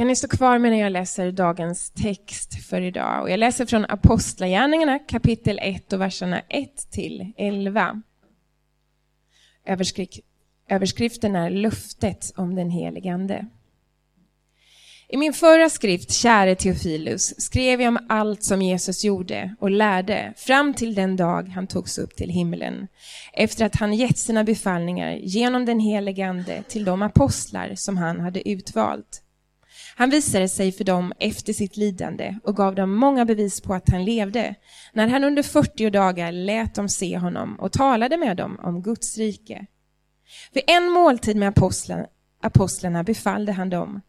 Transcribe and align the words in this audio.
Kan 0.00 0.06
ni 0.06 0.16
stå 0.16 0.28
kvar 0.28 0.58
medan 0.58 0.78
jag 0.78 0.92
läser 0.92 1.32
dagens 1.32 1.90
text 1.90 2.64
för 2.68 2.80
idag? 2.80 3.22
Och 3.22 3.30
jag 3.30 3.38
läser 3.38 3.66
från 3.66 3.84
Apostlagärningarna 3.84 4.98
kapitel 4.98 5.58
1 5.62 5.92
och 5.92 6.00
verserna 6.00 6.40
1 6.48 6.90
till 6.90 7.32
11. 7.36 8.02
Överskrik, 9.66 10.20
överskriften 10.68 11.36
är 11.36 11.50
Löftet 11.50 12.32
om 12.36 12.54
den 12.54 12.70
helige 12.70 13.12
Ande. 13.12 13.46
I 15.08 15.16
min 15.16 15.32
förra 15.32 15.70
skrift, 15.70 16.12
Käre 16.12 16.54
Teofilus, 16.54 17.40
skrev 17.40 17.80
jag 17.80 17.88
om 17.88 18.06
allt 18.08 18.44
som 18.44 18.62
Jesus 18.62 19.04
gjorde 19.04 19.54
och 19.60 19.70
lärde 19.70 20.32
fram 20.36 20.74
till 20.74 20.94
den 20.94 21.16
dag 21.16 21.48
han 21.48 21.66
togs 21.66 21.98
upp 21.98 22.16
till 22.16 22.30
himlen, 22.30 22.88
efter 23.32 23.64
att 23.64 23.76
han 23.76 23.94
gett 23.94 24.18
sina 24.18 24.44
befallningar 24.44 25.12
genom 25.12 25.64
den 25.64 25.80
helige 25.80 26.28
Ande 26.28 26.62
till 26.68 26.84
de 26.84 27.02
apostlar 27.02 27.74
som 27.74 27.96
han 27.96 28.20
hade 28.20 28.48
utvalt. 28.48 29.22
Han 29.96 30.10
visade 30.10 30.48
sig 30.48 30.72
för 30.72 30.84
dem 30.84 31.12
efter 31.18 31.52
sitt 31.52 31.76
lidande 31.76 32.38
och 32.44 32.56
gav 32.56 32.74
dem 32.74 32.94
många 32.94 33.24
bevis 33.24 33.60
på 33.60 33.74
att 33.74 33.90
han 33.90 34.04
levde, 34.04 34.54
när 34.92 35.08
han 35.08 35.24
under 35.24 35.42
40 35.42 35.90
dagar 35.90 36.32
lät 36.32 36.74
dem 36.74 36.88
se 36.88 37.18
honom 37.18 37.56
och 37.60 37.72
talade 37.72 38.16
med 38.16 38.36
dem 38.36 38.60
om 38.62 38.82
Guds 38.82 39.18
rike. 39.18 39.66
Vid 40.52 40.62
en 40.66 40.90
måltid 40.90 41.36
med 41.36 41.48
apostlarna, 41.48 42.06
apostlarna 42.42 43.04
befallde 43.04 43.52
han 43.52 43.70
dem 43.70 44.00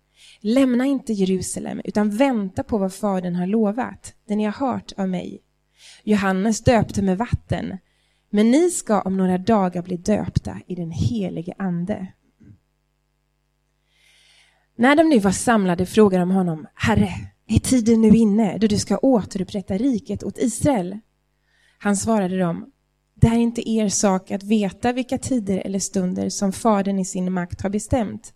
Lämna 0.41 0.85
inte 0.85 1.13
Jerusalem, 1.13 1.81
utan 1.83 2.09
vänta 2.09 2.63
på 2.63 2.77
vad 2.77 2.93
Fadern 2.93 3.35
har 3.35 3.47
lovat, 3.47 4.13
det 4.27 4.35
ni 4.35 4.43
har 4.43 4.51
hört 4.51 4.91
av 4.97 5.09
mig. 5.09 5.41
Johannes 6.03 6.63
döpte 6.63 7.01
med 7.01 7.17
vatten, 7.17 7.77
men 8.29 8.51
ni 8.51 8.69
ska 8.69 9.01
om 9.01 9.17
några 9.17 9.37
dagar 9.37 9.81
bli 9.81 9.97
döpta 9.97 10.57
i 10.67 10.75
den 10.75 10.91
helige 10.91 11.53
Ande. 11.57 12.07
När 14.81 14.95
de 14.95 15.09
nu 15.09 15.19
var 15.19 15.31
samlade 15.31 15.85
frågade 15.85 16.21
de 16.21 16.31
honom, 16.31 16.67
Herre, 16.75 17.09
är 17.47 17.59
tiden 17.59 18.01
nu 18.01 18.09
inne 18.09 18.57
då 18.57 18.67
du 18.67 18.79
ska 18.79 18.97
återupprätta 18.97 19.77
riket 19.77 20.23
åt 20.23 20.37
Israel? 20.37 20.97
Han 21.79 21.97
svarade 21.97 22.39
dem, 22.39 22.65
det 23.15 23.27
är 23.27 23.37
inte 23.37 23.69
er 23.69 23.89
sak 23.89 24.31
att 24.31 24.43
veta 24.43 24.93
vilka 24.93 25.17
tider 25.17 25.61
eller 25.65 25.79
stunder 25.79 26.29
som 26.29 26.51
Fadern 26.51 26.99
i 26.99 27.05
sin 27.05 27.33
makt 27.33 27.61
har 27.61 27.69
bestämt 27.69 28.33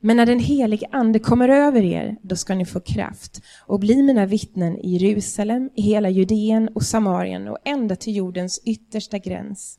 men 0.00 0.16
när 0.16 0.26
den 0.26 0.38
helige 0.38 0.86
Ande 0.92 1.18
kommer 1.18 1.48
över 1.48 1.82
er, 1.82 2.16
då 2.22 2.36
ska 2.36 2.54
ni 2.54 2.66
få 2.66 2.80
kraft 2.80 3.42
och 3.66 3.80
bli 3.80 4.02
mina 4.02 4.26
vittnen 4.26 4.78
i 4.78 4.96
Jerusalem, 4.96 5.70
i 5.74 5.82
hela 5.82 6.10
Judeen 6.10 6.68
och 6.68 6.82
Samarien 6.82 7.48
och 7.48 7.58
ända 7.64 7.96
till 7.96 8.16
jordens 8.16 8.60
yttersta 8.64 9.18
gräns. 9.18 9.78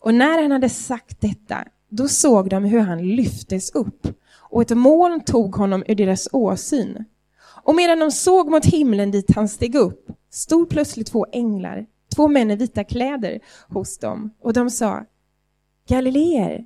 Och 0.00 0.14
när 0.14 0.42
han 0.42 0.50
hade 0.50 0.68
sagt 0.68 1.20
detta, 1.20 1.64
då 1.88 2.08
såg 2.08 2.50
de 2.50 2.64
hur 2.64 2.80
han 2.80 3.06
lyftes 3.06 3.70
upp 3.70 4.06
och 4.52 4.62
ett 4.62 4.76
moln 4.76 5.20
tog 5.20 5.54
honom 5.54 5.84
ur 5.88 5.94
deras 5.94 6.28
åsyn. 6.32 7.04
Och 7.62 7.74
medan 7.74 7.98
de 7.98 8.10
såg 8.10 8.50
mot 8.50 8.64
himlen 8.64 9.10
dit 9.10 9.34
han 9.34 9.48
steg 9.48 9.74
upp, 9.74 10.06
stod 10.30 10.68
plötsligt 10.68 11.06
två 11.06 11.26
änglar, 11.32 11.86
två 12.16 12.28
män 12.28 12.50
i 12.50 12.56
vita 12.56 12.84
kläder, 12.84 13.40
hos 13.68 13.98
dem, 13.98 14.34
och 14.40 14.52
de 14.52 14.70
sa 14.70 15.04
Galileer, 15.88 16.64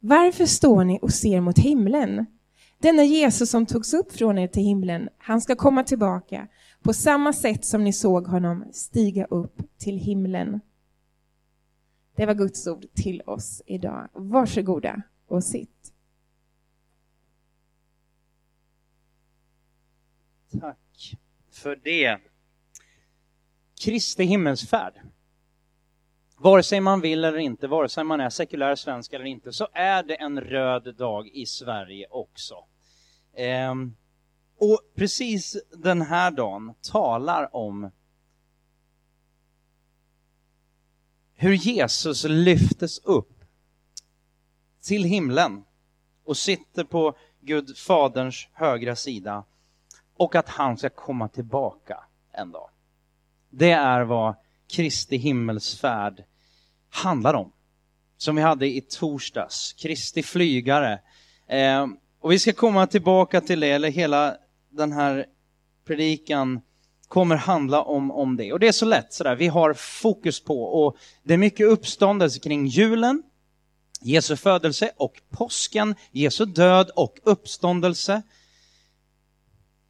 varför 0.00 0.46
står 0.46 0.84
ni 0.84 0.98
och 1.02 1.12
ser 1.12 1.40
mot 1.40 1.58
himlen? 1.58 2.26
Denna 2.78 3.04
Jesus 3.04 3.50
som 3.50 3.66
togs 3.66 3.94
upp 3.94 4.12
från 4.12 4.38
er 4.38 4.48
till 4.48 4.62
himlen, 4.62 5.08
han 5.18 5.40
ska 5.40 5.56
komma 5.56 5.84
tillbaka 5.84 6.48
på 6.82 6.92
samma 6.92 7.32
sätt 7.32 7.64
som 7.64 7.84
ni 7.84 7.92
såg 7.92 8.26
honom 8.26 8.64
stiga 8.72 9.24
upp 9.24 9.62
till 9.78 9.98
himlen. 9.98 10.60
Det 12.16 12.26
var 12.26 12.34
Guds 12.34 12.66
ord 12.66 12.86
till 12.94 13.22
oss 13.26 13.62
idag. 13.66 14.08
Varsågoda 14.12 15.02
och 15.28 15.44
sitt. 15.44 15.92
Tack 20.60 21.16
för 21.52 21.76
det. 21.76 22.18
Kristi 23.80 24.24
himmelsfärd. 24.24 25.00
Vare 26.38 26.62
sig 26.62 26.80
man 26.80 27.00
vill 27.00 27.24
eller 27.24 27.38
inte, 27.38 27.66
vare 27.66 27.88
sig 27.88 28.04
man 28.04 28.20
är 28.20 28.30
sekulär 28.30 28.74
svensk 28.74 29.12
eller 29.12 29.24
inte, 29.24 29.52
så 29.52 29.68
är 29.72 30.02
det 30.02 30.14
en 30.14 30.40
röd 30.40 30.96
dag 30.96 31.28
i 31.28 31.46
Sverige 31.46 32.06
också. 32.10 32.54
Ehm, 33.36 33.96
och 34.58 34.80
precis 34.94 35.56
den 35.72 36.02
här 36.02 36.30
dagen 36.30 36.74
talar 36.82 37.56
om 37.56 37.90
hur 41.34 41.52
Jesus 41.52 42.24
lyftes 42.24 42.98
upp 42.98 43.44
till 44.82 45.04
himlen 45.04 45.64
och 46.24 46.36
sitter 46.36 46.84
på 46.84 47.16
Gud 47.40 47.76
Faderns 47.76 48.48
högra 48.52 48.96
sida 48.96 49.44
och 50.16 50.34
att 50.34 50.48
han 50.48 50.76
ska 50.76 50.88
komma 50.88 51.28
tillbaka 51.28 52.04
en 52.32 52.52
dag. 52.52 52.68
Det 53.50 53.70
är 53.70 54.02
vad 54.02 54.34
Kristi 54.68 55.16
himmelsfärd 55.16 56.24
handlar 56.90 57.34
om. 57.34 57.52
Som 58.16 58.36
vi 58.36 58.42
hade 58.42 58.66
i 58.66 58.80
torsdags, 58.80 59.72
Kristi 59.72 60.22
flygare. 60.22 61.00
Eh, 61.46 61.86
och 62.20 62.32
vi 62.32 62.38
ska 62.38 62.52
komma 62.52 62.86
tillbaka 62.86 63.40
till 63.40 63.60
det, 63.60 63.70
eller 63.70 63.90
hela 63.90 64.36
den 64.70 64.92
här 64.92 65.26
predikan 65.86 66.60
kommer 67.08 67.36
handla 67.36 67.82
om, 67.82 68.10
om 68.10 68.36
det. 68.36 68.52
Och 68.52 68.60
det 68.60 68.68
är 68.68 68.72
så 68.72 68.84
lätt 68.84 69.12
sådär, 69.12 69.36
vi 69.36 69.46
har 69.46 69.74
fokus 69.74 70.44
på, 70.44 70.62
och 70.62 70.96
det 71.22 71.34
är 71.34 71.38
mycket 71.38 71.66
uppståndelse 71.66 72.40
kring 72.40 72.66
julen, 72.66 73.22
Jesu 74.00 74.36
födelse 74.36 74.90
och 74.96 75.20
påsken, 75.30 75.94
Jesu 76.10 76.44
död 76.44 76.90
och 76.96 77.18
uppståndelse. 77.22 78.22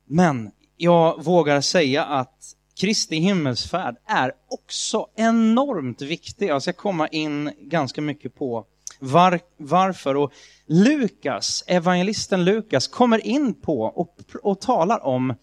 Men 0.07 0.51
jag 0.77 1.25
vågar 1.25 1.61
säga 1.61 2.05
att 2.05 2.57
Kristi 2.81 3.17
himmelsfärd 3.17 3.97
är 4.07 4.33
också 4.49 5.07
enormt 5.17 6.03
viktig. 6.03 6.51
Alltså, 6.51 6.69
jag 6.69 6.75
ska 6.75 6.83
komma 6.83 7.09
in 7.09 7.51
ganska 7.61 8.01
mycket 8.01 8.35
på 8.35 8.67
var, 8.99 9.41
varför. 9.57 10.15
Och 10.15 10.33
Lukas, 10.67 11.65
evangelisten 11.67 12.45
Lukas, 12.45 12.89
kommer 12.89 13.27
in 13.27 13.55
på 13.55 13.83
och, 13.83 14.17
och 14.43 14.61
talar 14.61 15.05
om 15.05 15.35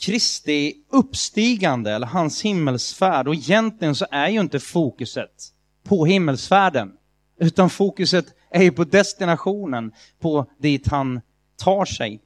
Kristi 0.00 0.74
uppstigande, 0.90 1.92
eller 1.92 2.06
hans 2.06 2.42
himmelsfärd. 2.42 3.28
Och 3.28 3.34
egentligen 3.34 3.94
så 3.94 4.06
är 4.10 4.28
ju 4.28 4.40
inte 4.40 4.60
fokuset 4.60 5.52
på 5.84 6.06
himmelsfärden, 6.06 6.92
utan 7.40 7.70
fokuset 7.70 8.26
är 8.50 8.62
ju 8.62 8.72
på 8.72 8.84
destinationen, 8.84 9.92
på 10.20 10.50
dit 10.58 10.88
han 10.88 11.20
tar 11.56 11.84
sig. 11.84 12.20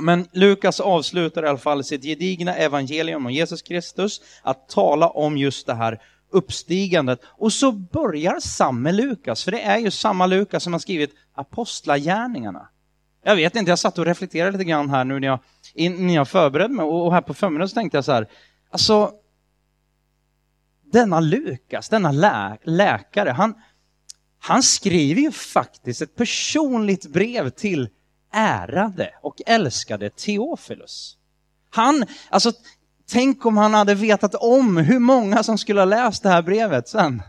Men 0.00 0.28
Lukas 0.32 0.80
avslutar 0.80 1.44
i 1.44 1.48
alla 1.48 1.58
fall 1.58 1.84
sitt 1.84 2.02
gedigna 2.02 2.56
evangelium 2.56 3.26
om 3.26 3.32
Jesus 3.32 3.62
Kristus 3.62 4.20
att 4.42 4.68
tala 4.68 5.08
om 5.08 5.36
just 5.36 5.66
det 5.66 5.74
här 5.74 6.00
uppstigandet. 6.30 7.20
Och 7.24 7.52
så 7.52 7.72
börjar 7.72 8.40
samme 8.40 8.92
Lukas, 8.92 9.44
för 9.44 9.50
det 9.50 9.62
är 9.62 9.78
ju 9.78 9.90
samma 9.90 10.26
Lukas 10.26 10.62
som 10.62 10.72
har 10.72 10.80
skrivit 10.80 11.10
Apostlagärningarna. 11.34 12.68
Jag 13.24 13.36
vet 13.36 13.56
inte, 13.56 13.70
jag 13.70 13.78
satt 13.78 13.98
och 13.98 14.06
reflekterade 14.06 14.52
lite 14.52 14.64
grann 14.64 14.90
här 14.90 15.04
nu 15.04 15.20
när 15.20 15.28
jag, 15.28 15.40
när 15.90 16.14
jag 16.14 16.28
förberedde 16.28 16.74
mig 16.74 16.84
och 16.84 17.12
här 17.12 17.20
på 17.20 17.34
förmiddagen 17.34 17.68
så 17.68 17.74
tänkte 17.74 17.96
jag 17.96 18.04
så 18.04 18.12
här, 18.12 18.28
alltså 18.70 19.12
denna 20.92 21.20
Lukas, 21.20 21.88
denna 21.88 22.12
lä 22.12 22.58
läkare, 22.64 23.30
han, 23.30 23.54
han 24.38 24.62
skriver 24.62 25.22
ju 25.22 25.32
faktiskt 25.32 26.02
ett 26.02 26.16
personligt 26.16 27.06
brev 27.06 27.50
till 27.50 27.88
ärade 28.32 29.10
och 29.22 29.42
älskade 29.46 30.10
Teofilus. 30.10 31.16
Han, 31.70 32.04
alltså 32.28 32.52
tänk 33.10 33.46
om 33.46 33.56
han 33.56 33.74
hade 33.74 33.94
vetat 33.94 34.34
om 34.34 34.76
hur 34.76 34.98
många 34.98 35.42
som 35.42 35.58
skulle 35.58 35.80
ha 35.80 35.84
läst 35.84 36.22
det 36.22 36.28
här 36.28 36.42
brevet 36.42 36.88
sen. 36.88 37.22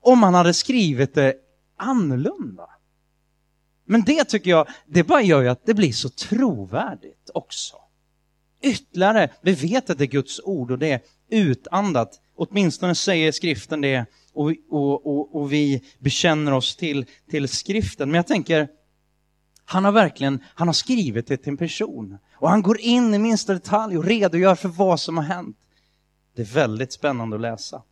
Om 0.00 0.22
han 0.22 0.34
hade 0.34 0.54
skrivit 0.54 1.14
det 1.14 1.34
annorlunda. 1.76 2.68
Men 3.84 4.02
det 4.02 4.24
tycker 4.24 4.50
jag, 4.50 4.68
det 4.86 5.04
bara 5.04 5.22
gör 5.22 5.42
ju 5.42 5.48
att 5.48 5.66
det 5.66 5.74
blir 5.74 5.92
så 5.92 6.08
trovärdigt 6.08 7.30
också. 7.34 7.76
Ytterligare, 8.62 9.30
vi 9.40 9.52
vet 9.54 9.90
att 9.90 9.98
det 9.98 10.04
är 10.04 10.06
Guds 10.06 10.40
ord 10.44 10.70
och 10.70 10.78
det 10.78 10.92
är 10.92 11.00
utandat. 11.30 12.20
Åtminstone 12.36 12.94
säger 12.94 13.32
skriften 13.32 13.80
det 13.80 14.06
och, 14.32 14.52
och, 14.70 15.06
och, 15.06 15.36
och 15.36 15.52
vi 15.52 15.84
bekänner 15.98 16.52
oss 16.52 16.76
till, 16.76 17.06
till 17.30 17.48
skriften. 17.48 18.10
Men 18.10 18.16
jag 18.16 18.26
tänker, 18.26 18.68
han 19.70 19.84
har 19.84 19.92
verkligen, 19.92 20.44
han 20.54 20.68
har 20.68 20.72
skrivit 20.72 21.26
det 21.26 21.36
till 21.36 21.48
en 21.48 21.56
person. 21.56 22.18
Och 22.34 22.50
han 22.50 22.62
går 22.62 22.80
in 22.80 23.14
i 23.14 23.18
minsta 23.18 23.52
detalj 23.52 23.98
och 23.98 24.04
redogör 24.04 24.54
för 24.54 24.68
vad 24.68 25.00
som 25.00 25.16
har 25.16 25.24
hänt. 25.24 25.56
Det 26.36 26.42
är 26.42 26.46
väldigt 26.46 26.92
spännande 26.92 27.36
att 27.36 27.42
läsa. 27.42 27.82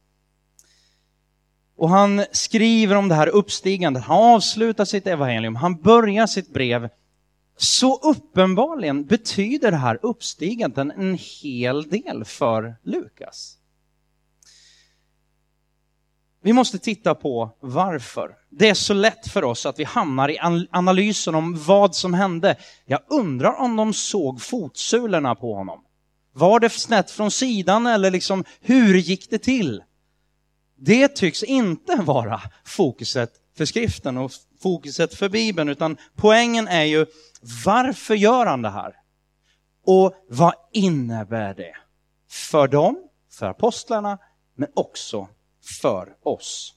Och 1.77 1.89
han 1.89 2.25
skriver 2.33 2.97
om 2.97 3.09
det 3.09 3.15
här 3.15 3.29
uppstigandet, 3.29 4.03
han 4.03 4.35
avslutar 4.35 4.85
sitt 4.85 5.07
evangelium, 5.07 5.57
han 5.57 5.77
börjar 5.77 6.27
sitt 6.27 6.53
brev. 6.53 6.89
Så 7.57 7.99
uppenbarligen 7.99 9.05
betyder 9.05 9.71
det 9.71 9.77
här 9.77 9.99
uppstigandet 10.03 10.97
en 10.97 11.19
hel 11.43 11.89
del 11.89 12.25
för 12.25 12.77
Lukas 12.83 13.56
vi 16.47 16.53
måste 16.53 16.79
titta 16.79 17.15
på 17.15 17.51
varför. 17.61 18.37
Det 18.51 18.69
är 18.69 18.75
så 18.75 18.95
lätt 18.95 19.29
för 19.29 19.45
oss 19.45 19.67
att 19.67 19.79
vi 19.79 19.85
hamnar 19.85 20.31
i 20.31 20.39
analysen 20.71 21.35
om 21.35 21.59
vad 21.65 21.95
som 21.95 22.15
hände. 22.15 22.57
Jag 22.85 23.01
undrar 23.11 23.61
om 23.61 23.77
de 23.77 23.93
såg 23.93 24.43
fotsulorna 24.43 25.35
på 25.35 25.55
honom. 25.55 25.85
Var 26.33 26.61
det 26.61 26.71
snett 26.71 27.11
från 27.11 27.31
sidan 27.31 27.87
eller 27.87 28.11
liksom 28.11 28.45
hur 28.61 28.95
gick 28.95 29.31
det 29.31 29.39
till? 29.39 29.83
Det 30.79 31.09
tycks 31.09 31.43
inte 31.43 31.97
vara 31.97 32.43
fokuset 32.65 33.33
för 33.57 33.65
skriften 33.65 34.17
och 34.17 34.33
fokuset 34.63 35.15
för 35.15 35.29
Bibeln, 35.29 35.69
utan 35.69 35.97
poängen 36.17 36.69
är 36.69 36.85
ju 36.85 37.07
varför 37.65 38.15
gör 38.15 38.47
han 38.47 38.63
det 38.63 38.71
här? 38.71 38.95
Och 39.87 40.15
vad 40.29 40.55
innebär 40.73 41.55
det? 41.55 41.77
För 42.31 42.69
dem, 42.69 43.09
för 43.33 43.47
apostlarna, 43.47 44.19
men 44.55 44.69
också 44.75 45.29
för 45.81 46.17
oss. 46.23 46.77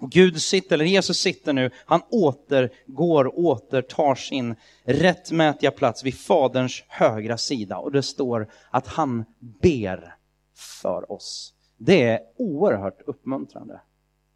Gud 0.00 0.42
sitter, 0.42 0.74
eller 0.74 0.84
Jesus 0.84 1.18
sitter 1.18 1.52
nu, 1.52 1.70
han 1.86 2.00
återgår, 2.10 3.38
återtar 3.38 4.14
sin 4.14 4.56
rättmätiga 4.84 5.70
plats 5.70 6.04
vid 6.04 6.14
Faderns 6.14 6.84
högra 6.88 7.38
sida. 7.38 7.78
Och 7.78 7.92
det 7.92 8.02
står 8.02 8.50
att 8.70 8.86
han 8.86 9.24
ber 9.62 10.14
för 10.54 11.12
oss. 11.12 11.54
Det 11.76 12.02
är 12.02 12.20
oerhört 12.36 13.02
uppmuntrande 13.06 13.80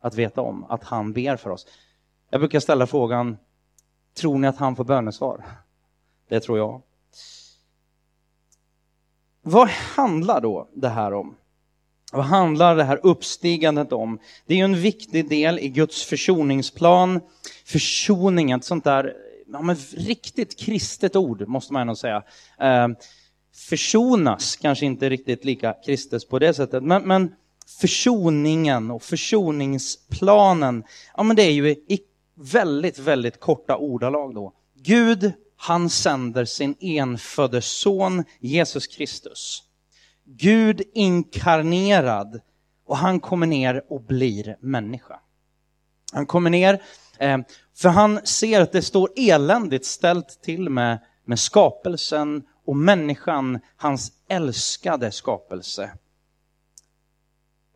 att 0.01 0.15
veta 0.15 0.41
om 0.41 0.65
att 0.65 0.85
han 0.85 1.13
ber 1.13 1.37
för 1.37 1.51
oss. 1.51 1.67
Jag 2.31 2.41
brukar 2.41 2.61
ställa 2.61 2.87
frågan, 2.87 3.37
tror 4.15 4.39
ni 4.39 4.49
att 4.49 4.57
han 4.57 4.77
får 4.77 4.85
bönesvar? 4.85 5.45
Det 6.29 6.41
tror 6.41 6.59
jag. 6.59 6.83
Vad 9.43 9.69
handlar 9.69 10.41
då 10.41 10.69
det 10.75 10.89
här 10.89 11.13
om? 11.13 11.37
Vad 12.13 12.25
handlar 12.25 12.77
det 12.77 12.85
här 12.85 13.01
uppstigandet 13.03 13.93
om? 13.93 14.19
Det 14.47 14.55
är 14.55 14.59
ju 14.59 14.65
en 14.65 14.81
viktig 14.81 15.29
del 15.29 15.59
i 15.59 15.69
Guds 15.69 16.05
försoningsplan. 16.05 17.21
Försoningen, 17.65 18.59
ett 18.59 18.65
sånt 18.65 18.85
där 18.85 19.15
ja, 19.53 19.63
men 19.63 19.77
riktigt 19.97 20.59
kristet 20.59 21.17
ord 21.17 21.49
måste 21.49 21.73
man 21.73 21.83
ändå 21.83 21.95
säga. 21.95 22.23
Eh, 22.61 22.89
försonas, 23.69 24.57
kanske 24.57 24.87
inte 24.87 25.09
riktigt 25.09 25.45
lika 25.45 25.75
kristet 25.85 26.29
på 26.29 26.39
det 26.39 26.55
sättet, 26.55 26.83
men, 26.83 27.03
men 27.03 27.33
försoningen 27.81 28.91
och 28.91 29.03
försoningsplanen, 29.03 30.85
ja 31.17 31.23
men 31.23 31.37
det 31.37 31.43
är 31.43 31.53
ju 31.53 31.71
i 31.71 32.01
väldigt, 32.35 32.99
väldigt 32.99 33.41
korta 33.41 33.77
ordalag 33.77 34.35
då. 34.35 34.53
Gud, 34.83 35.33
han 35.57 35.91
sänder 35.91 36.45
sin 36.45 36.75
enfödde 36.81 37.63
son 37.63 38.25
Jesus 38.41 38.87
Kristus 38.87 39.63
Gud 40.37 40.83
inkarnerad 40.95 42.41
och 42.87 42.97
han 42.97 43.21
kommer 43.21 43.47
ner 43.47 43.85
och 43.89 44.03
blir 44.03 44.57
människa. 44.61 45.21
Han 46.13 46.27
kommer 46.27 46.51
ner, 46.51 46.83
eh, 47.19 47.39
för 47.77 47.89
han 47.89 48.27
ser 48.27 48.61
att 48.61 48.73
det 48.73 48.83
står 48.83 49.11
eländigt 49.17 49.87
ställt 49.87 50.43
till 50.43 50.71
med, 50.71 50.99
med 51.25 51.39
skapelsen 51.39 52.43
och 52.65 52.77
människan, 52.77 53.61
hans 53.77 54.13
älskade 54.29 55.11
skapelse. 55.11 55.91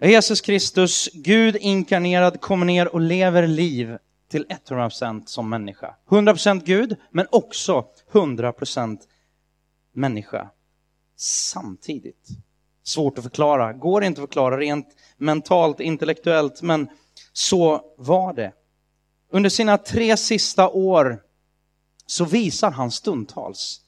Jesus 0.00 0.40
Kristus, 0.40 1.08
Gud 1.12 1.56
inkarnerad, 1.56 2.40
kommer 2.40 2.66
ner 2.66 2.94
och 2.94 3.00
lever 3.00 3.46
liv 3.46 3.98
till 4.28 4.46
100% 4.68 5.26
som 5.26 5.48
människa. 5.48 5.94
100% 6.08 6.62
Gud, 6.64 6.96
men 7.10 7.26
också 7.30 7.86
100% 8.12 8.98
människa 9.92 10.50
samtidigt. 11.16 12.28
Svårt 12.86 13.18
att 13.18 13.24
förklara, 13.24 13.72
går 13.72 14.04
inte 14.04 14.22
att 14.22 14.28
förklara 14.28 14.58
rent 14.58 14.86
mentalt, 15.16 15.80
intellektuellt, 15.80 16.62
men 16.62 16.88
så 17.32 17.80
var 17.98 18.32
det. 18.32 18.52
Under 19.32 19.50
sina 19.50 19.78
tre 19.78 20.16
sista 20.16 20.68
år 20.68 21.20
så 22.06 22.24
visar 22.24 22.70
han 22.70 22.90
stundtals 22.90 23.80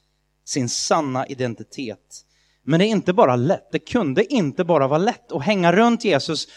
sin 0.45 0.69
sanna 0.69 1.27
identitet. 1.27 2.25
Men 2.63 2.79
det 2.79 2.85
är 2.85 2.87
inte 2.87 3.13
bara 3.13 3.35
lätt, 3.35 3.71
det 3.71 3.79
kunde 3.79 4.33
inte 4.33 4.63
bara 4.63 4.87
vara 4.87 4.99
lätt 4.99 5.31
att 5.31 5.43
hänga 5.43 5.71
runt 5.71 6.03
Jesus. 6.03 6.47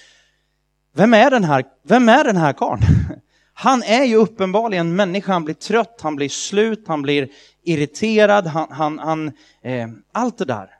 Vem 0.94 1.14
är 1.14 1.30
den 1.30 1.44
här, 1.44 1.64
vem 1.82 2.08
är 2.08 2.24
den 2.24 2.36
här 2.36 2.52
karln? 2.52 2.82
Han 3.54 3.82
är 3.82 4.04
ju 4.04 4.16
uppenbarligen 4.16 4.96
människa, 4.96 5.32
han 5.32 5.44
blir 5.44 5.54
trött, 5.54 6.00
han 6.02 6.16
blir 6.16 6.28
slut, 6.28 6.84
han 6.88 7.02
blir 7.02 7.28
irriterad, 7.64 8.46
han, 8.46 8.66
han, 8.70 8.98
han 8.98 9.28
eh, 9.62 9.88
allt 10.12 10.38
det 10.38 10.44
där. 10.44 10.70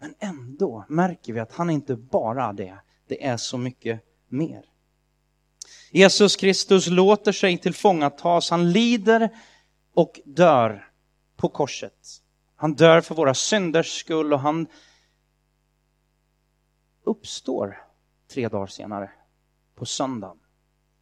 Men 0.00 0.14
ändå 0.18 0.84
märker 0.88 1.32
vi 1.32 1.40
att 1.40 1.52
han 1.52 1.70
inte 1.70 1.96
bara 1.96 2.52
det, 2.52 2.78
det 3.06 3.24
är 3.24 3.36
så 3.36 3.58
mycket 3.58 4.00
mer. 4.28 4.64
Jesus 5.90 6.36
Kristus 6.36 6.86
låter 6.86 7.32
sig 7.32 7.58
tillfångatas, 7.58 8.50
han 8.50 8.72
lider 8.72 9.28
och 9.94 10.20
dör 10.24 10.90
på 11.36 11.48
korset. 11.48 12.22
Han 12.56 12.74
dör 12.74 13.00
för 13.00 13.14
våra 13.14 13.34
synders 13.34 14.00
skull 14.00 14.32
och 14.32 14.40
han 14.40 14.66
uppstår 17.04 17.78
tre 18.28 18.48
dagar 18.48 18.66
senare, 18.66 19.10
på 19.74 19.86
söndagen. 19.86 20.38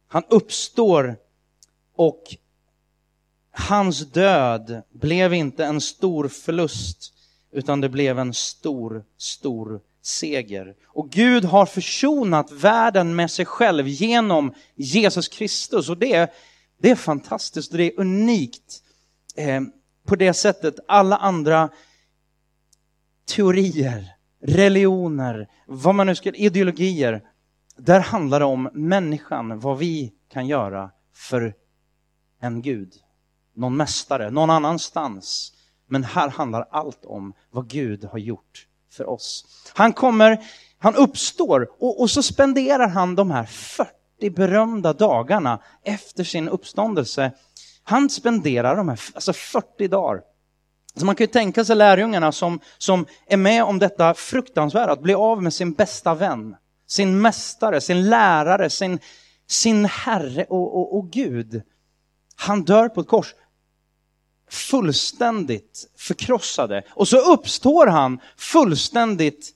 Han 0.07 0.23
uppstår 0.29 1.17
och 1.95 2.23
hans 3.51 4.11
död 4.11 4.81
blev 4.89 5.33
inte 5.33 5.65
en 5.65 5.81
stor 5.81 6.27
förlust 6.27 7.18
utan 7.51 7.81
det 7.81 7.89
blev 7.89 8.19
en 8.19 8.33
stor, 8.33 9.03
stor 9.17 9.81
seger. 10.01 10.75
Och 10.85 11.09
Gud 11.09 11.45
har 11.45 11.65
försonat 11.65 12.51
världen 12.51 13.15
med 13.15 13.31
sig 13.31 13.45
själv 13.45 13.87
genom 13.87 14.53
Jesus 14.75 15.27
Kristus. 15.27 15.89
Och 15.89 15.97
det 15.97 16.13
är, 16.13 16.29
det 16.81 16.89
är 16.91 16.95
fantastiskt 16.95 17.71
och 17.71 17.77
det 17.77 17.83
är 17.83 17.99
unikt 17.99 18.83
eh, 19.35 19.61
på 20.05 20.15
det 20.15 20.33
sättet. 20.33 20.75
Alla 20.87 21.17
andra 21.17 21.69
teorier, 23.25 24.15
religioner, 24.41 25.49
vad 25.65 25.95
man 25.95 26.07
nu 26.07 26.15
ska, 26.15 26.31
ideologier, 26.31 27.23
där 27.77 27.99
handlar 27.99 28.39
det 28.39 28.45
om 28.45 28.69
människan, 28.73 29.59
vad 29.59 29.77
vi 29.77 30.13
kan 30.31 30.47
göra 30.47 30.91
för 31.13 31.53
en 32.39 32.61
Gud, 32.61 32.93
någon 33.53 33.77
mästare, 33.77 34.31
någon 34.31 34.49
annanstans. 34.49 35.53
Men 35.89 36.03
här 36.03 36.29
handlar 36.29 36.67
allt 36.71 37.05
om 37.05 37.33
vad 37.51 37.69
Gud 37.69 38.03
har 38.03 38.19
gjort 38.19 38.67
för 38.91 39.09
oss. 39.09 39.45
Han 39.73 39.93
kommer, 39.93 40.37
han 40.79 40.95
uppstår 40.95 41.69
och, 41.79 42.01
och 42.01 42.09
så 42.09 42.23
spenderar 42.23 42.87
han 42.87 43.15
de 43.15 43.31
här 43.31 43.45
40 43.45 44.29
berömda 44.29 44.93
dagarna 44.93 45.59
efter 45.83 46.23
sin 46.23 46.49
uppståndelse. 46.49 47.31
Han 47.83 48.09
spenderar 48.09 48.75
de 48.75 48.89
här 48.89 48.99
alltså 49.13 49.33
40 49.33 49.87
dagar. 49.87 50.21
Så 50.95 51.05
man 51.05 51.15
kan 51.15 51.23
ju 51.23 51.31
tänka 51.31 51.65
sig 51.65 51.75
lärjungarna 51.75 52.31
som, 52.31 52.59
som 52.77 53.05
är 53.27 53.37
med 53.37 53.63
om 53.63 53.79
detta 53.79 54.13
fruktansvärda, 54.13 54.93
att 54.93 55.01
bli 55.01 55.13
av 55.13 55.43
med 55.43 55.53
sin 55.53 55.73
bästa 55.73 56.13
vän, 56.13 56.55
sin 56.87 57.21
mästare, 57.21 57.81
sin 57.81 58.09
lärare, 58.09 58.69
sin, 58.69 58.99
sin 59.47 59.85
herre 59.85 60.45
och, 60.49 60.77
och, 60.77 60.97
och 60.97 61.11
Gud. 61.11 61.61
Han 62.35 62.63
dör 62.63 62.89
på 62.89 63.01
ett 63.01 63.07
kors 63.07 63.35
fullständigt 64.49 65.87
förkrossade. 65.97 66.83
Och 66.89 67.07
så 67.07 67.17
uppstår 67.33 67.87
han 67.87 68.19
fullständigt 68.37 69.49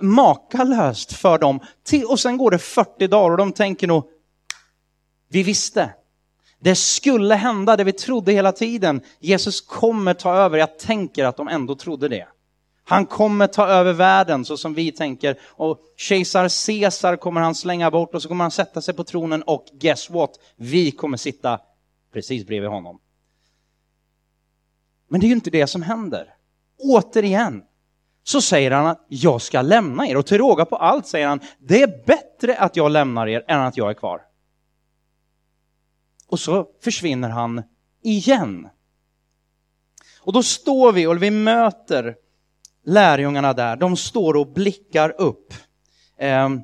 makalöst 0.00 1.12
för 1.12 1.38
dem. 1.38 1.60
Och 2.08 2.20
sen 2.20 2.36
går 2.36 2.50
det 2.50 2.58
40 2.58 3.06
dagar 3.06 3.30
och 3.30 3.36
de 3.36 3.52
tänker 3.52 3.86
nog, 3.86 4.04
vi 5.28 5.42
visste. 5.42 5.94
Det 6.58 6.74
skulle 6.74 7.34
hända 7.34 7.76
det 7.76 7.84
vi 7.84 7.92
trodde 7.92 8.32
hela 8.32 8.52
tiden. 8.52 9.00
Jesus 9.20 9.60
kommer 9.60 10.14
ta 10.14 10.34
över. 10.34 10.58
Jag 10.58 10.78
tänker 10.78 11.24
att 11.24 11.36
de 11.36 11.48
ändå 11.48 11.74
trodde 11.74 12.08
det. 12.08 12.26
Han 12.84 13.06
kommer 13.06 13.46
ta 13.46 13.66
över 13.66 13.92
världen 13.92 14.44
så 14.44 14.56
som 14.56 14.74
vi 14.74 14.92
tänker. 14.92 15.38
Och 15.44 15.78
kejsar 15.96 16.66
Caesar 16.66 17.16
kommer 17.16 17.40
han 17.40 17.54
slänga 17.54 17.90
bort 17.90 18.14
och 18.14 18.22
så 18.22 18.28
kommer 18.28 18.44
han 18.44 18.50
sätta 18.50 18.80
sig 18.80 18.94
på 18.94 19.04
tronen 19.04 19.42
och 19.42 19.66
guess 19.72 20.10
what? 20.10 20.30
Vi 20.56 20.90
kommer 20.90 21.16
sitta 21.16 21.60
precis 22.12 22.46
bredvid 22.46 22.70
honom. 22.70 22.98
Men 25.08 25.20
det 25.20 25.26
är 25.26 25.28
ju 25.28 25.34
inte 25.34 25.50
det 25.50 25.66
som 25.66 25.82
händer. 25.82 26.34
Återigen 26.78 27.62
så 28.22 28.40
säger 28.40 28.70
han 28.70 28.86
att 28.86 29.06
jag 29.08 29.42
ska 29.42 29.62
lämna 29.62 30.06
er 30.06 30.16
och 30.16 30.26
till 30.26 30.38
råga 30.38 30.64
på 30.64 30.76
allt 30.76 31.06
säger 31.06 31.26
han 31.26 31.40
det 31.58 31.82
är 31.82 32.04
bättre 32.06 32.58
att 32.58 32.76
jag 32.76 32.90
lämnar 32.90 33.26
er 33.26 33.44
än 33.48 33.60
att 33.60 33.76
jag 33.76 33.90
är 33.90 33.94
kvar. 33.94 34.22
Och 36.26 36.40
så 36.40 36.68
försvinner 36.82 37.28
han 37.28 37.62
igen. 38.02 38.68
Och 40.20 40.32
då 40.32 40.42
står 40.42 40.92
vi 40.92 41.06
och 41.06 41.22
vi 41.22 41.30
möter 41.30 42.16
lärjungarna 42.84 43.52
där. 43.52 43.76
De 43.76 43.96
står 43.96 44.36
och 44.36 44.52
blickar 44.52 45.20
upp. 45.20 45.54
Ehm, 46.18 46.62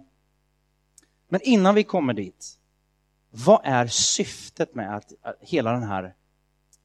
men 1.29 1.41
innan 1.43 1.75
vi 1.75 1.85
kommer 1.85 2.15
dit, 2.15 2.59
vad 3.31 3.61
är 3.65 3.87
syftet 3.87 4.75
med 4.75 4.97
att 4.97 5.13
hela 5.41 5.73
den 5.73 5.83
här 5.83 6.15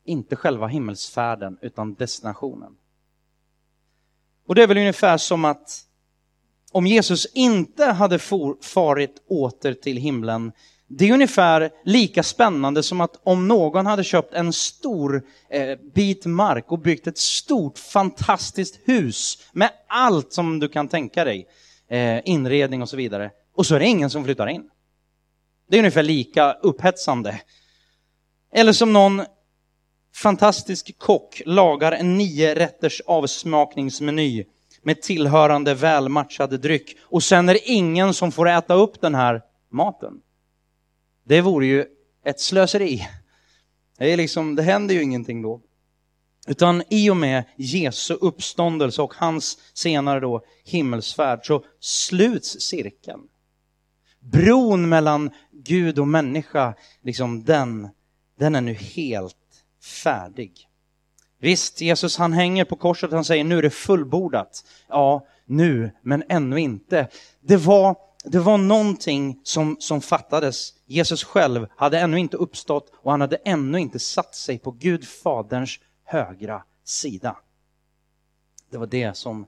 inte 0.08 0.36
själva 0.36 0.68
himmelsfärden 0.68 1.58
utan 1.62 1.94
destinationen. 1.94 2.76
Och 4.48 4.56
det 4.56 4.64
är 4.64 4.68
väl 4.68 4.78
ungefär 4.78 5.18
som 5.18 5.46
att 5.46 5.84
om 6.72 6.88
Jesus 6.88 7.28
inte 7.34 7.86
hade 7.86 8.20
for, 8.20 8.58
farit 8.62 9.24
åter 9.28 9.74
till 9.74 9.98
himlen, 9.98 10.52
det 10.88 11.10
är 11.10 11.14
ungefär 11.14 11.70
lika 11.86 12.24
spännande 12.24 12.84
som 12.84 13.02
att 13.02 13.20
om 13.24 13.48
någon 13.48 13.86
hade 13.86 14.04
köpt 14.04 14.34
en 14.34 14.54
stor 14.54 15.24
eh, 15.50 15.78
bit 15.94 16.26
mark 16.26 16.72
och 16.72 16.80
byggt 16.80 17.08
ett 17.08 17.18
stort 17.18 17.78
fantastiskt 17.78 18.80
hus 18.86 19.48
med 19.52 19.70
allt 19.88 20.34
som 20.34 20.60
du 20.60 20.70
kan 20.70 20.88
tänka 20.88 21.26
dig, 21.26 21.48
eh, 21.90 22.20
inredning 22.26 22.82
och 22.82 22.90
så 22.90 22.98
vidare, 22.98 23.32
och 23.56 23.66
så 23.66 23.76
är 23.76 23.80
det 23.80 23.86
ingen 23.86 24.10
som 24.10 24.24
flyttar 24.24 24.48
in. 24.48 24.70
Det 25.70 25.78
är 25.78 25.80
ungefär 25.80 26.04
lika 26.04 26.54
upphetsande. 26.54 27.42
Eller 28.54 28.74
som 28.74 28.94
någon 28.94 29.22
fantastisk 30.18 30.98
kock 30.98 31.42
lagar 31.46 31.92
en 31.92 32.18
nio 32.18 32.56
rätters 32.56 33.02
avsmakningsmeny 33.06 34.46
med 34.82 35.02
tillhörande 35.02 35.74
välmatchad 35.74 36.62
dryck 36.62 36.98
och 37.02 37.24
sen 37.24 37.50
är 37.50 37.54
det 37.54 37.70
ingen 37.70 38.14
som 38.14 38.32
får 38.32 38.50
äta 38.50 38.74
upp 38.74 39.02
den 39.02 39.16
här 39.16 39.42
maten. 39.72 40.22
Det 41.24 41.42
vore 41.42 41.66
ju 41.66 41.86
ett 42.26 42.40
slöseri. 42.40 43.08
Det, 43.98 44.14
är 44.14 44.18
liksom, 44.18 44.56
det 44.56 44.64
händer 44.64 44.96
ju 44.96 45.04
ingenting 45.04 45.42
då. 45.42 45.62
Utan 46.48 46.84
i 46.90 47.10
och 47.10 47.18
med 47.18 47.44
Jesu 47.56 48.14
uppståndelse 48.14 49.02
och 49.02 49.14
hans 49.14 49.58
senare 49.74 50.20
då 50.20 50.42
himmelsfärd 50.66 51.46
så 51.48 51.64
sluts 51.80 52.62
cirkeln. 52.62 53.22
Bron 54.20 54.90
mellan 54.90 55.32
Gud 55.52 56.00
och 56.00 56.08
människa, 56.08 56.74
liksom 57.02 57.44
den, 57.44 57.90
den 58.40 58.56
är 58.56 58.62
nu 58.62 58.74
helt 58.74 59.47
färdig. 59.88 60.68
Visst, 61.40 61.82
Jesus 61.82 62.18
han 62.18 62.34
hänger 62.34 62.66
på 62.66 62.76
korset 62.76 63.12
han 63.12 63.26
säger 63.26 63.44
nu 63.44 63.58
är 63.58 63.62
det 63.62 63.70
fullbordat. 63.70 64.66
Ja, 64.88 65.28
nu, 65.46 65.92
men 66.02 66.24
ännu 66.30 66.60
inte. 66.60 67.08
Det 67.42 67.58
var, 67.58 67.96
det 68.24 68.40
var 68.40 68.58
någonting 68.58 69.40
som, 69.44 69.78
som 69.80 70.02
fattades. 70.02 70.74
Jesus 70.86 71.24
själv 71.24 71.68
hade 71.76 72.00
ännu 72.00 72.20
inte 72.20 72.38
uppstått 72.38 72.92
och 72.96 73.12
han 73.12 73.22
hade 73.22 73.36
ännu 73.36 73.80
inte 73.80 74.00
satt 74.00 74.36
sig 74.36 74.60
på 74.60 74.72
Gud 74.72 75.08
faderns 75.08 75.80
högra 76.04 76.64
sida. 76.84 77.38
Det 78.72 78.78
var 78.78 78.88
det 78.88 79.18
som 79.18 79.48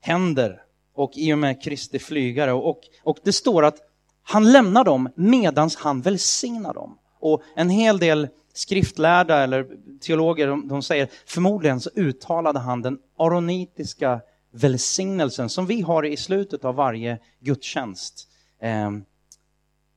händer 0.00 0.62
och 0.94 1.12
i 1.14 1.34
och 1.34 1.38
med 1.38 1.62
Kristi 1.62 1.98
flygare. 1.98 2.52
Och, 2.52 2.80
och 3.02 3.18
det 3.24 3.32
står 3.32 3.64
att 3.64 3.76
han 4.22 4.52
lämnar 4.52 4.84
dem 4.84 5.08
medans 5.14 5.76
han 5.76 6.00
välsignar 6.00 6.74
dem. 6.74 6.98
Och 7.20 7.42
en 7.56 7.70
hel 7.70 7.98
del 7.98 8.28
skriftlärda 8.52 9.38
eller 9.38 9.66
teologer 10.00 10.46
de, 10.46 10.68
de 10.68 10.82
säger 10.82 11.08
förmodligen 11.26 11.80
så 11.80 11.90
uttalade 11.94 12.58
han 12.58 12.82
den 12.82 12.98
aronitiska 13.18 14.20
välsignelsen 14.50 15.48
som 15.48 15.66
vi 15.66 15.80
har 15.80 16.06
i 16.06 16.16
slutet 16.16 16.64
av 16.64 16.74
varje 16.74 17.18
gudstjänst. 17.40 18.28
Eh, 18.60 18.90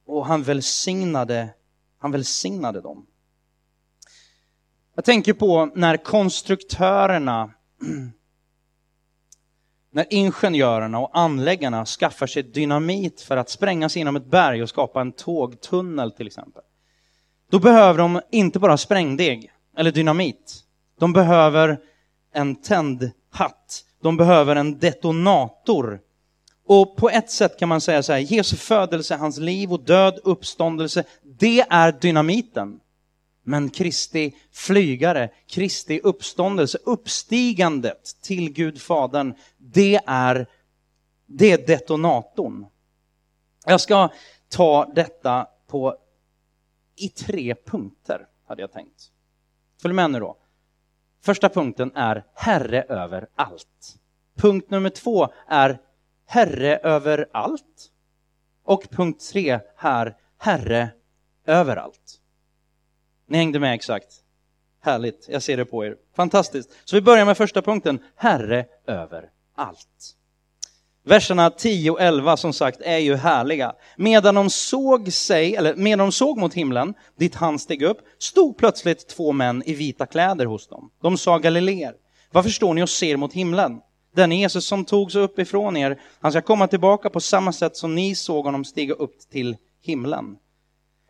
och 0.05 0.25
han 0.25 0.43
välsignade, 0.43 1.49
han 1.97 2.11
välsignade 2.11 2.81
dem. 2.81 3.05
Jag 4.95 5.05
tänker 5.05 5.33
på 5.33 5.71
när 5.75 5.97
konstruktörerna, 5.97 7.51
när 9.91 10.05
ingenjörerna 10.09 10.99
och 10.99 11.09
anläggarna 11.13 11.85
skaffar 11.85 12.27
sig 12.27 12.43
dynamit 12.43 13.21
för 13.21 13.37
att 13.37 13.49
spränga 13.49 13.89
sig 13.89 14.01
inom 14.01 14.15
ett 14.15 14.25
berg 14.25 14.63
och 14.63 14.69
skapa 14.69 15.01
en 15.01 15.11
tågtunnel 15.11 16.11
till 16.11 16.27
exempel. 16.27 16.63
Då 17.55 17.59
behöver 17.59 17.99
de 17.99 18.21
inte 18.31 18.59
bara 18.59 18.77
sprängdeg 18.77 19.51
eller 19.77 19.91
dynamit. 19.91 20.63
De 20.99 21.13
behöver 21.13 21.79
en 22.33 22.55
tändhatt. 22.55 23.85
De 24.01 24.17
behöver 24.17 24.55
en 24.55 24.79
detonator. 24.79 25.99
Och 26.65 26.97
på 26.97 27.09
ett 27.09 27.31
sätt 27.31 27.59
kan 27.59 27.69
man 27.69 27.81
säga 27.81 28.03
så 28.03 28.13
här, 28.13 28.19
Jesu 28.19 28.55
födelse, 28.55 29.15
hans 29.15 29.37
liv 29.37 29.73
och 29.73 29.79
död, 29.79 30.19
uppståndelse, 30.23 31.03
det 31.39 31.65
är 31.69 31.91
dynamiten. 31.91 32.79
Men 33.43 33.69
Kristi 33.69 34.35
flygare, 34.51 35.29
Kristi 35.47 35.99
uppståndelse, 36.03 36.77
uppstigandet 36.85 38.21
till 38.21 38.53
Gud 38.53 38.81
Fadern, 38.81 39.33
det 39.57 39.99
är, 40.05 40.47
det 41.25 41.51
är 41.51 41.67
detonatorn. 41.67 42.65
Jag 43.65 43.81
ska 43.81 44.09
ta 44.49 44.91
detta 44.95 45.47
på 45.67 45.97
i 46.95 47.09
tre 47.09 47.55
punkter, 47.55 48.27
hade 48.47 48.61
jag 48.61 48.71
tänkt. 48.71 49.11
Följ 49.81 49.93
med 49.93 50.11
nu 50.11 50.19
då. 50.19 50.37
Första 51.21 51.49
punkten 51.49 51.91
är 51.95 52.25
Herre 52.33 52.81
över 52.81 53.27
allt. 53.35 53.97
Punkt 54.35 54.69
nummer 54.69 54.89
två 54.89 55.27
är 55.47 55.81
Herre 56.25 56.77
över 56.77 57.29
allt. 57.31 57.91
Och 58.63 58.89
punkt 58.89 59.29
tre 59.31 59.59
här, 59.75 60.17
Herre 60.37 60.89
överallt. 61.45 62.21
Ni 63.27 63.37
hängde 63.37 63.59
med 63.59 63.73
exakt. 63.73 64.23
Härligt, 64.79 65.29
jag 65.29 65.43
ser 65.43 65.57
det 65.57 65.65
på 65.65 65.85
er. 65.85 65.97
Fantastiskt. 66.13 66.71
Så 66.85 66.95
vi 66.95 67.01
börjar 67.01 67.25
med 67.25 67.37
första 67.37 67.61
punkten, 67.61 68.03
Herre 68.15 68.65
över 68.85 69.31
allt. 69.55 70.17
Verserna 71.07 71.49
10 71.49 71.91
och 71.91 72.01
11 72.01 72.37
som 72.37 72.53
sagt 72.53 72.81
är 72.81 72.97
ju 72.97 73.15
härliga. 73.15 73.73
Medan 73.97 74.35
de 74.35 74.49
såg 74.49 75.13
sig, 75.13 75.55
eller 75.55 75.75
medan 75.75 76.05
de 76.05 76.11
såg 76.11 76.37
mot 76.37 76.53
himlen, 76.53 76.93
dit 77.19 77.35
han 77.35 77.59
steg 77.59 77.81
upp, 77.81 77.97
stod 78.19 78.57
plötsligt 78.57 79.07
två 79.07 79.31
män 79.31 79.63
i 79.65 79.73
vita 79.73 80.05
kläder 80.05 80.45
hos 80.45 80.67
dem. 80.67 80.89
De 81.01 81.17
sa 81.17 81.37
Galileer, 81.37 81.93
varför 82.31 82.49
står 82.49 82.73
ni 82.73 82.83
och 82.83 82.89
ser 82.89 83.17
mot 83.17 83.33
himlen? 83.33 83.79
Den 84.15 84.31
Jesus 84.31 84.65
som 84.65 84.85
togs 84.85 85.15
upp 85.15 85.39
ifrån 85.39 85.77
er, 85.77 85.99
han 86.19 86.31
ska 86.31 86.41
komma 86.41 86.67
tillbaka 86.67 87.09
på 87.09 87.19
samma 87.19 87.53
sätt 87.53 87.77
som 87.77 87.95
ni 87.95 88.15
såg 88.15 88.45
honom 88.45 88.65
stiga 88.65 88.93
upp 88.93 89.19
till 89.31 89.57
himlen. 89.83 90.35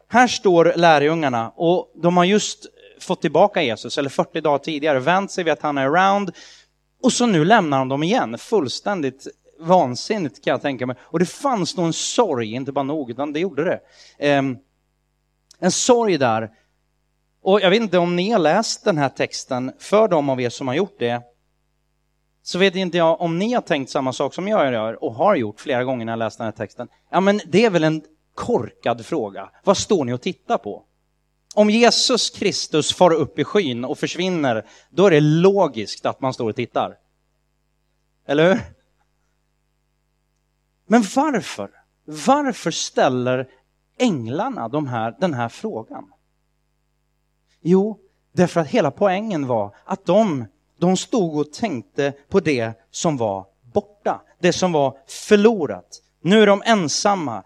Här 0.08 0.28
står 0.28 0.74
lärjungarna 0.75 1.50
och 1.56 1.92
de 1.96 2.18
har 2.18 2.25
just 2.25 2.66
fått 3.00 3.22
tillbaka 3.22 3.64
Jesus, 3.64 3.98
eller 3.98 4.10
40 4.10 4.42
dagar 4.42 4.58
tidigare, 4.58 5.00
vänt 5.00 5.32
sig 5.32 5.44
vid 5.44 5.54
att 5.54 5.62
han 5.62 5.78
är 5.78 5.86
around. 5.86 6.32
Och 7.04 7.14
så 7.14 7.25
nu 7.25 7.46
lämnar 7.46 7.80
de 7.80 7.90
dem 7.90 8.04
igen, 8.04 8.38
fullständigt 8.38 9.28
vansinnigt 9.65 10.43
kan 10.43 10.51
jag 10.51 10.62
tänka 10.62 10.86
mig. 10.86 10.95
Och 11.01 11.19
det 11.19 11.25
fanns 11.25 11.77
nog 11.77 11.86
en 11.86 11.93
sorg, 11.93 12.53
inte 12.53 12.72
bara 12.72 12.84
nog, 12.84 13.12
utan 13.12 13.34
det 13.34 13.39
gjorde 13.39 13.63
det. 13.63 13.79
Ehm, 14.19 14.57
en 15.60 15.72
sorg 15.72 16.17
där. 16.17 16.51
Och 17.41 17.62
jag 17.62 17.69
vet 17.69 17.81
inte 17.81 17.98
om 17.98 18.15
ni 18.15 18.31
har 18.31 18.39
läst 18.39 18.84
den 18.84 18.98
här 18.98 19.10
texten, 19.10 19.72
för 19.79 20.07
de 20.07 20.29
av 20.29 20.41
er 20.41 20.50
som 20.50 20.67
har 20.67 20.75
gjort 20.75 20.95
det, 21.00 21.22
så 22.43 22.60
vet 22.60 22.75
inte 22.75 22.98
jag 22.98 23.22
om 23.22 23.39
ni 23.39 23.53
har 23.53 23.62
tänkt 23.62 23.89
samma 23.89 24.13
sak 24.13 24.34
som 24.34 24.48
jag 24.48 24.74
gör 24.74 25.03
och 25.03 25.13
har 25.13 25.36
gjort 25.36 25.60
flera 25.60 25.84
gånger 25.84 26.05
när 26.05 26.12
jag 26.12 26.19
läst 26.19 26.38
den 26.38 26.45
här 26.45 26.51
texten. 26.51 26.88
Ja, 27.12 27.19
men 27.19 27.41
det 27.45 27.65
är 27.65 27.69
väl 27.69 27.84
en 27.84 28.01
korkad 28.34 29.05
fråga. 29.05 29.50
Vad 29.63 29.77
står 29.77 30.05
ni 30.05 30.13
och 30.13 30.22
tittar 30.22 30.57
på? 30.57 30.84
Om 31.55 31.69
Jesus 31.69 32.29
Kristus 32.29 32.93
far 32.93 33.13
upp 33.13 33.39
i 33.39 33.43
skyn 33.43 33.86
och 33.86 33.98
försvinner, 33.98 34.65
då 34.89 35.05
är 35.05 35.12
det 35.12 35.19
logiskt 35.19 36.05
att 36.05 36.22
man 36.22 36.34
står 36.34 36.50
och 36.50 36.55
tittar. 36.55 36.98
Eller 38.27 38.53
hur? 38.53 38.62
Men 40.86 41.04
varför? 41.15 41.70
Varför 42.06 42.72
ställer 42.72 43.48
änglarna 43.98 44.70
de 44.70 44.88
här, 44.88 45.15
den 45.20 45.34
här 45.34 45.50
frågan? 45.50 46.12
Jo, 47.62 48.00
därför 48.32 48.62
att 48.62 48.68
hela 48.68 48.92
poängen 48.92 49.48
var 49.48 49.75
att 49.86 50.06
de, 50.06 50.46
de 50.77 50.98
stod 50.98 51.39
och 51.39 51.54
tänkte 51.54 52.13
på 52.30 52.39
det 52.39 52.74
som 52.92 53.18
var 53.18 53.46
borta, 53.74 54.22
det 54.39 54.54
som 54.54 54.72
var 54.72 54.98
förlorat. 55.08 56.01
Nu 56.22 56.42
är 56.42 56.48
de 56.48 56.63
ensamma 56.65 57.44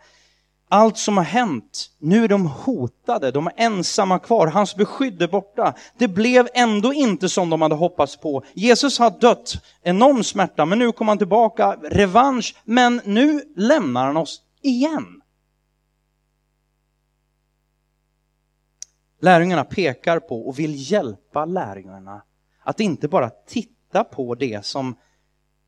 allt 0.72 0.98
som 0.98 1.18
har 1.18 1.24
hänt, 1.24 1.92
nu 1.98 2.24
är 2.24 2.28
de 2.28 2.46
hotade, 2.46 3.32
de 3.32 3.48
är 3.48 3.54
ensamma 3.56 4.20
kvar, 4.20 4.48
hans 4.48 4.76
beskydd 4.76 5.22
är 5.22 5.28
borta. 5.28 5.74
Det 5.98 6.08
blev 6.08 6.48
ändå 6.54 6.94
inte 6.94 7.30
som 7.30 7.50
de 7.50 7.62
hade 7.62 7.76
hoppats 7.76 8.18
på. 8.18 8.44
Jesus 8.54 9.00
har 9.00 9.20
dött, 9.20 9.54
enorm 9.82 10.24
smärta, 10.24 10.66
men 10.66 10.80
nu 10.80 10.92
kommer 10.92 11.12
han 11.12 11.18
tillbaka, 11.18 11.76
revansch, 11.76 12.56
men 12.64 13.02
nu 13.06 13.54
lämnar 13.56 14.06
han 14.06 14.18
oss 14.18 14.42
igen. 14.62 15.22
Lärjungarna 19.22 19.64
pekar 19.64 20.20
på 20.20 20.48
och 20.48 20.60
vill 20.60 20.92
hjälpa 20.92 21.46
lärjungarna 21.46 22.22
att 22.64 22.80
inte 22.80 23.08
bara 23.08 23.30
titta 23.30 24.04
på 24.04 24.36
det 24.36 24.66
som 24.66 24.96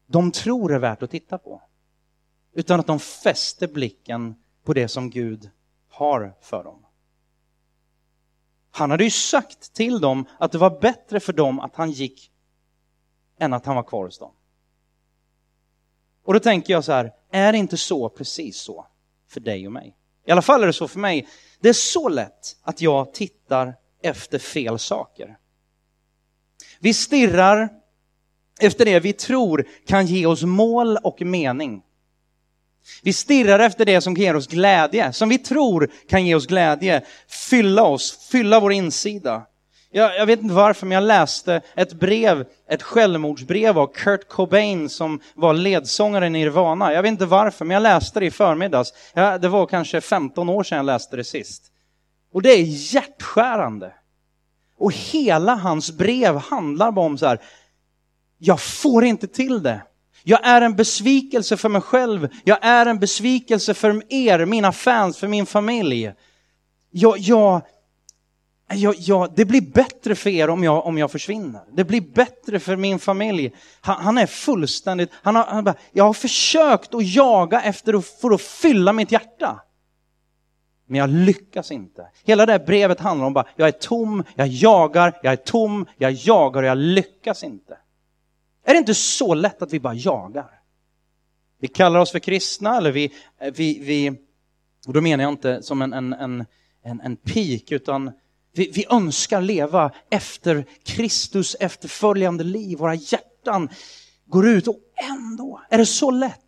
de 0.07 0.31
tror 0.31 0.73
är 0.73 0.79
värt 0.79 1.03
att 1.03 1.11
titta 1.11 1.37
på, 1.37 1.61
utan 2.53 2.79
att 2.79 2.87
de 2.87 2.99
fäster 2.99 3.67
blicken 3.67 4.35
på 4.63 4.73
det 4.73 4.87
som 4.87 5.09
Gud 5.09 5.49
har 5.89 6.37
för 6.41 6.63
dem. 6.63 6.85
Han 8.71 8.91
hade 8.91 9.03
ju 9.03 9.09
sagt 9.09 9.73
till 9.73 10.01
dem 10.01 10.25
att 10.39 10.51
det 10.51 10.57
var 10.57 10.79
bättre 10.79 11.19
för 11.19 11.33
dem 11.33 11.59
att 11.59 11.75
han 11.75 11.91
gick 11.91 12.31
än 13.39 13.53
att 13.53 13.65
han 13.65 13.75
var 13.75 13.83
kvar 13.83 14.05
hos 14.05 14.19
dem. 14.19 14.31
Och 16.23 16.33
då 16.33 16.39
tänker 16.39 16.73
jag 16.73 16.83
så 16.83 16.91
här, 16.91 17.13
är 17.31 17.51
det 17.51 17.57
inte 17.57 17.77
så 17.77 18.09
precis 18.09 18.57
så 18.57 18.87
för 19.27 19.39
dig 19.39 19.67
och 19.67 19.73
mig? 19.73 19.97
I 20.25 20.31
alla 20.31 20.41
fall 20.41 20.63
är 20.63 20.67
det 20.67 20.73
så 20.73 20.87
för 20.87 20.99
mig. 20.99 21.27
Det 21.59 21.69
är 21.69 21.73
så 21.73 22.09
lätt 22.09 22.57
att 22.61 22.81
jag 22.81 23.13
tittar 23.13 23.75
efter 24.03 24.39
fel 24.39 24.79
saker. 24.79 25.37
Vi 26.79 26.93
stirrar 26.93 27.69
efter 28.59 28.85
det 28.85 28.99
vi 28.99 29.13
tror 29.13 29.67
kan 29.85 30.05
ge 30.05 30.25
oss 30.25 30.43
mål 30.43 30.97
och 30.97 31.21
mening. 31.21 31.83
Vi 33.03 33.13
stirrar 33.13 33.59
efter 33.59 33.85
det 33.85 34.01
som 34.01 34.13
ger 34.13 34.35
oss 34.35 34.47
glädje, 34.47 35.13
som 35.13 35.29
vi 35.29 35.37
tror 35.37 35.91
kan 36.09 36.25
ge 36.25 36.35
oss 36.35 36.47
glädje, 36.47 37.01
fylla 37.49 37.83
oss, 37.83 38.27
fylla 38.31 38.59
vår 38.59 38.71
insida. 38.71 39.45
Jag, 39.93 40.17
jag, 40.17 40.25
vet 40.25 40.41
inte 40.41 40.53
varför, 40.53 40.85
men 40.85 40.95
jag 40.95 41.03
läste 41.03 41.61
ett 41.75 41.93
brev, 41.93 42.45
ett 42.69 42.83
självmordsbrev 42.83 43.79
av 43.79 43.87
Kurt 43.93 44.29
Cobain 44.29 44.89
som 44.89 45.19
var 45.35 45.53
ledsångaren 45.53 46.35
i 46.35 46.39
Nirvana. 46.39 46.93
Jag 46.93 47.01
vet 47.01 47.09
inte 47.09 47.25
varför, 47.25 47.65
men 47.65 47.73
jag 47.73 47.83
läste 47.83 48.19
det 48.19 48.25
i 48.25 48.31
förmiddags. 48.31 48.93
Ja, 49.13 49.37
det 49.37 49.47
var 49.47 49.65
kanske 49.65 50.01
15 50.01 50.49
år 50.49 50.63
sedan 50.63 50.75
jag 50.75 50.85
läste 50.85 51.15
det 51.15 51.23
sist. 51.23 51.63
Och 52.33 52.41
det 52.41 52.49
är 52.49 52.63
hjärtskärande. 52.93 53.93
Och 54.77 54.93
hela 54.93 55.55
hans 55.55 55.91
brev 55.91 56.35
handlar 56.35 56.91
bara 56.91 57.05
om 57.05 57.17
så 57.17 57.25
här, 57.25 57.41
jag 58.37 58.61
får 58.61 59.03
inte 59.03 59.27
till 59.27 59.63
det. 59.63 59.81
Jag 60.23 60.39
är 60.47 60.61
en 60.61 60.75
besvikelse 60.75 61.57
för 61.57 61.69
mig 61.69 61.81
själv. 61.81 62.29
Jag 62.43 62.57
är 62.61 62.85
en 62.85 62.99
besvikelse 62.99 63.73
för 63.73 64.13
er, 64.13 64.45
mina 64.45 64.71
fans, 64.71 65.17
för 65.17 65.27
min 65.27 65.45
familj. 65.45 66.13
Jag, 66.91 67.17
jag, 67.17 67.61
jag, 68.73 68.95
jag, 68.97 69.33
det 69.35 69.45
blir 69.45 69.61
bättre 69.61 70.15
för 70.15 70.29
er 70.29 70.49
om 70.49 70.63
jag, 70.63 70.85
om 70.85 70.97
jag 70.97 71.11
försvinner. 71.11 71.61
Det 71.73 71.83
blir 71.83 72.01
bättre 72.01 72.59
för 72.59 72.75
min 72.75 72.99
familj. 72.99 73.51
Han, 73.81 74.01
han 74.01 74.17
är 74.17 74.25
fullständigt, 74.25 75.09
han 75.13 75.35
har, 75.35 75.43
han 75.43 75.63
bara, 75.63 75.75
jag 75.91 76.03
har 76.03 76.13
försökt 76.13 76.93
att 76.93 77.05
jaga 77.05 77.61
efter 77.61 77.93
att, 77.93 78.05
för 78.05 78.31
att 78.31 78.41
fylla 78.41 78.93
mitt 78.93 79.11
hjärta. 79.11 79.61
Men 80.87 80.99
jag 80.99 81.09
lyckas 81.09 81.71
inte. 81.71 82.07
Hela 82.23 82.45
det 82.45 82.51
här 82.51 82.65
brevet 82.65 82.99
handlar 82.99 83.27
om 83.27 83.33
bara, 83.33 83.47
jag 83.55 83.67
är 83.67 83.71
tom, 83.71 84.23
jag 84.35 84.47
jagar, 84.47 85.19
jag 85.23 85.33
är 85.33 85.37
tom, 85.37 85.85
jag 85.97 86.11
jagar 86.11 86.63
och 86.63 86.69
jag 86.69 86.77
lyckas 86.77 87.43
inte. 87.43 87.77
Är 88.63 88.73
det 88.73 88.77
inte 88.77 88.93
så 88.93 89.33
lätt 89.33 89.61
att 89.61 89.73
vi 89.73 89.79
bara 89.79 89.93
jagar? 89.93 90.61
Vi 91.59 91.67
kallar 91.67 91.99
oss 91.99 92.11
för 92.11 92.19
kristna, 92.19 92.77
eller 92.77 92.91
vi, 92.91 93.11
eh, 93.41 93.53
vi, 93.53 93.79
vi 93.79 94.11
och 94.87 94.93
då 94.93 95.01
menar 95.01 95.23
jag 95.23 95.33
inte 95.33 95.63
som 95.63 95.81
en, 95.81 95.93
en, 95.93 96.13
en, 96.13 96.45
en, 96.83 97.01
en 97.01 97.15
pik, 97.15 97.71
utan 97.71 98.11
vi, 98.53 98.71
vi 98.73 98.85
önskar 98.89 99.41
leva 99.41 99.91
efter 100.09 100.65
Kristus 100.83 101.55
efterföljande 101.55 102.43
liv. 102.43 102.77
Våra 102.77 102.95
hjärtan 102.95 103.69
går 104.25 104.47
ut 104.47 104.67
och 104.67 104.79
ändå 105.09 105.61
är 105.69 105.77
det 105.77 105.85
så 105.85 106.11
lätt 106.11 106.39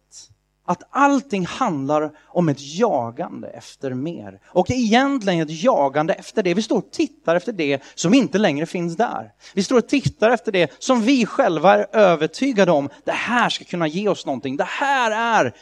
att 0.65 0.83
allting 0.89 1.45
handlar 1.45 2.17
om 2.25 2.49
ett 2.49 2.59
jagande 2.59 3.47
efter 3.47 3.93
mer. 3.93 4.39
Och 4.45 4.71
egentligen 4.71 5.41
ett 5.41 5.63
jagande 5.63 6.13
efter 6.13 6.43
det. 6.43 6.53
Vi 6.53 6.61
står 6.61 6.77
och 6.77 6.91
tittar 6.91 7.35
efter 7.35 7.51
det 7.51 7.83
som 7.95 8.13
inte 8.13 8.37
längre 8.37 8.65
finns 8.65 8.97
där. 8.97 9.33
Vi 9.53 9.63
står 9.63 9.77
och 9.77 9.87
tittar 9.87 10.29
efter 10.29 10.51
det 10.51 10.71
som 10.79 11.01
vi 11.01 11.25
själva 11.25 11.73
är 11.73 11.95
övertygade 11.95 12.71
om. 12.71 12.89
Det 13.03 13.11
här 13.11 13.49
ska 13.49 13.65
kunna 13.65 13.87
ge 13.87 14.07
oss 14.07 14.25
någonting. 14.25 14.57
Det 14.57 14.63
här 14.63 15.11
är 15.11 15.55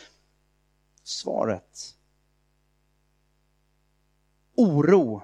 svaret. 1.04 1.96
Oro. 4.56 5.24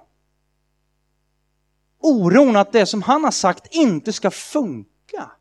Oron 2.00 2.56
att 2.56 2.72
det 2.72 2.86
som 2.86 3.02
han 3.02 3.24
har 3.24 3.32
sagt 3.32 3.76
inte 3.76 4.14
ska 4.14 4.32
funka. 4.32 5.32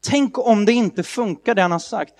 Tänk 0.00 0.38
om 0.38 0.64
det 0.64 0.72
inte 0.72 1.02
funkar 1.02 1.54
det 1.54 1.62
han 1.62 1.72
har 1.72 1.78
sagt. 1.78 2.14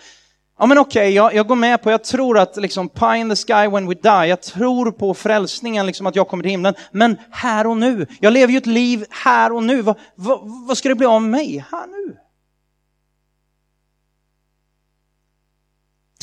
Ja 0.62 0.66
men 0.66 0.78
okej, 0.78 1.00
okay, 1.00 1.10
jag, 1.10 1.34
jag, 1.34 1.46
går 1.46 1.56
med 1.56 1.82
på, 1.82 1.90
jag 1.90 2.04
tror 2.04 2.38
att 2.38 2.56
liksom 2.56 2.88
pie 2.88 3.16
in 3.16 3.28
the 3.28 3.36
sky 3.36 3.68
when 3.68 3.88
we 3.88 3.94
die, 3.94 4.28
jag 4.28 4.42
tror 4.42 4.90
på 4.90 5.14
frälsningen, 5.14 5.86
liksom 5.86 6.06
att 6.06 6.16
jag 6.16 6.28
kommer 6.28 6.42
till 6.42 6.50
himlen. 6.50 6.74
Men 6.92 7.16
här 7.30 7.66
och 7.66 7.76
nu, 7.76 8.06
jag 8.20 8.32
lever 8.32 8.52
ju 8.52 8.58
ett 8.58 8.66
liv 8.66 9.04
här 9.10 9.52
och 9.52 9.62
nu. 9.62 9.82
Vad, 9.82 9.98
vad, 10.14 10.66
vad 10.68 10.78
ska 10.78 10.88
det 10.88 10.94
bli 10.94 11.06
av 11.06 11.22
mig 11.22 11.64
här 11.70 11.86
nu? 11.86 12.16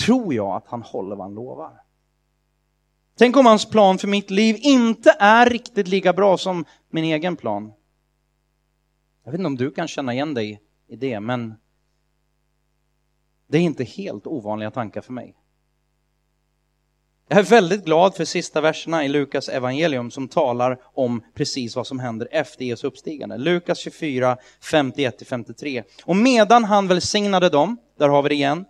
Tror 0.06 0.34
jag 0.34 0.56
att 0.56 0.68
han 0.68 0.82
håller 0.82 1.16
vad 1.16 1.26
han 1.26 1.36
lovar. 1.36 1.82
Tänk 3.18 3.38
om 3.38 3.46
hans 3.46 3.70
plan 3.70 3.98
för 3.98 4.08
mitt 4.08 4.30
liv 4.30 4.58
inte 4.60 5.16
är 5.20 5.50
riktigt 5.50 5.88
lika 5.88 6.14
bra 6.14 6.38
som 6.38 6.66
min 6.90 7.04
egen 7.04 7.36
plan. 7.36 7.72
Jag 9.24 9.32
vet 9.32 9.40
inte 9.40 9.48
om 9.48 9.58
du 9.58 9.72
kan 9.72 9.88
känna 9.88 10.14
igen 10.14 10.34
dig 10.34 10.62
i 10.88 10.96
det, 10.96 11.20
men 11.20 11.56
det 13.50 13.58
är 13.58 13.62
inte 13.62 13.84
helt 13.84 14.28
ovanliga 14.28 14.72
tankar 14.72 15.02
för 15.02 15.14
mig. 15.14 15.36
Jag 17.28 17.40
är 17.40 17.44
väldigt 17.44 17.86
glad 17.86 18.16
för 18.16 18.26
sista 18.26 18.62
verserna 18.62 19.06
i 19.06 19.08
Lukas 19.08 19.50
evangelium 19.50 20.12
som 20.12 20.28
talar 20.28 20.78
om 20.84 21.24
precis 21.34 21.76
vad 21.76 21.88
som 21.88 22.00
händer 22.00 22.28
efter 22.32 22.66
Jesu 22.66 22.88
uppstigande. 22.88 23.38
Lukas 23.38 23.80
24, 23.80 24.38
51-53. 24.62 25.84
Och 26.06 26.16
medan 26.16 26.64
han 26.64 26.88
välsignade 26.88 27.50
dem, 27.50 27.78
där 27.98 28.10
har 28.10 28.24
vi 28.24 28.30
det 28.30 28.36
igen, 28.36 28.66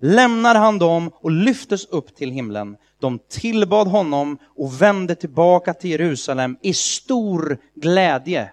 lämnade 0.00 0.58
han 0.58 0.78
dem 0.78 1.10
och 1.14 1.30
lyftes 1.30 1.86
upp 1.86 2.16
till 2.16 2.30
himlen. 2.30 2.76
De 3.00 3.18
tillbad 3.18 3.88
honom 3.88 4.38
och 4.44 4.82
vände 4.82 5.14
tillbaka 5.14 5.74
till 5.74 5.90
Jerusalem 5.90 6.56
i 6.62 6.74
stor 6.74 7.58
glädje. 7.74 8.50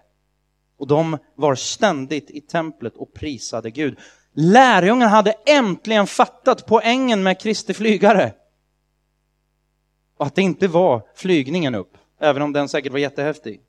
Och 0.77 0.87
de 0.87 1.17
var 1.35 1.55
ständigt 1.55 2.29
i 2.29 2.41
templet 2.41 2.97
och 2.97 3.13
prisade 3.13 3.71
Gud. 3.71 3.97
Lärjungarna 4.41 5.11
hade 5.11 5.31
äntligen 5.45 6.07
fattat 6.07 6.65
poängen 6.65 7.23
med 7.23 7.39
Kristi 7.39 7.73
flygare. 7.73 8.33
Och 10.17 10.25
att 10.25 10.35
det 10.35 10.41
inte 10.41 10.67
var 10.67 11.03
flygningen 11.15 11.75
upp, 11.75 11.97
även 12.19 12.41
om 12.41 12.53
den 12.53 12.69
säkert 12.69 12.91
var 12.91 12.99
jättehäftig. 12.99 13.61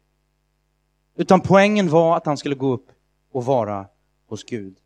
Utan 1.17 1.41
poängen 1.41 1.89
var 1.89 2.17
att 2.17 2.27
han 2.27 2.37
skulle 2.37 2.55
gå 2.55 2.73
upp 2.73 2.87
och 3.33 3.45
vara 3.45 3.87
hos 4.29 4.45
Gud. 4.45 4.77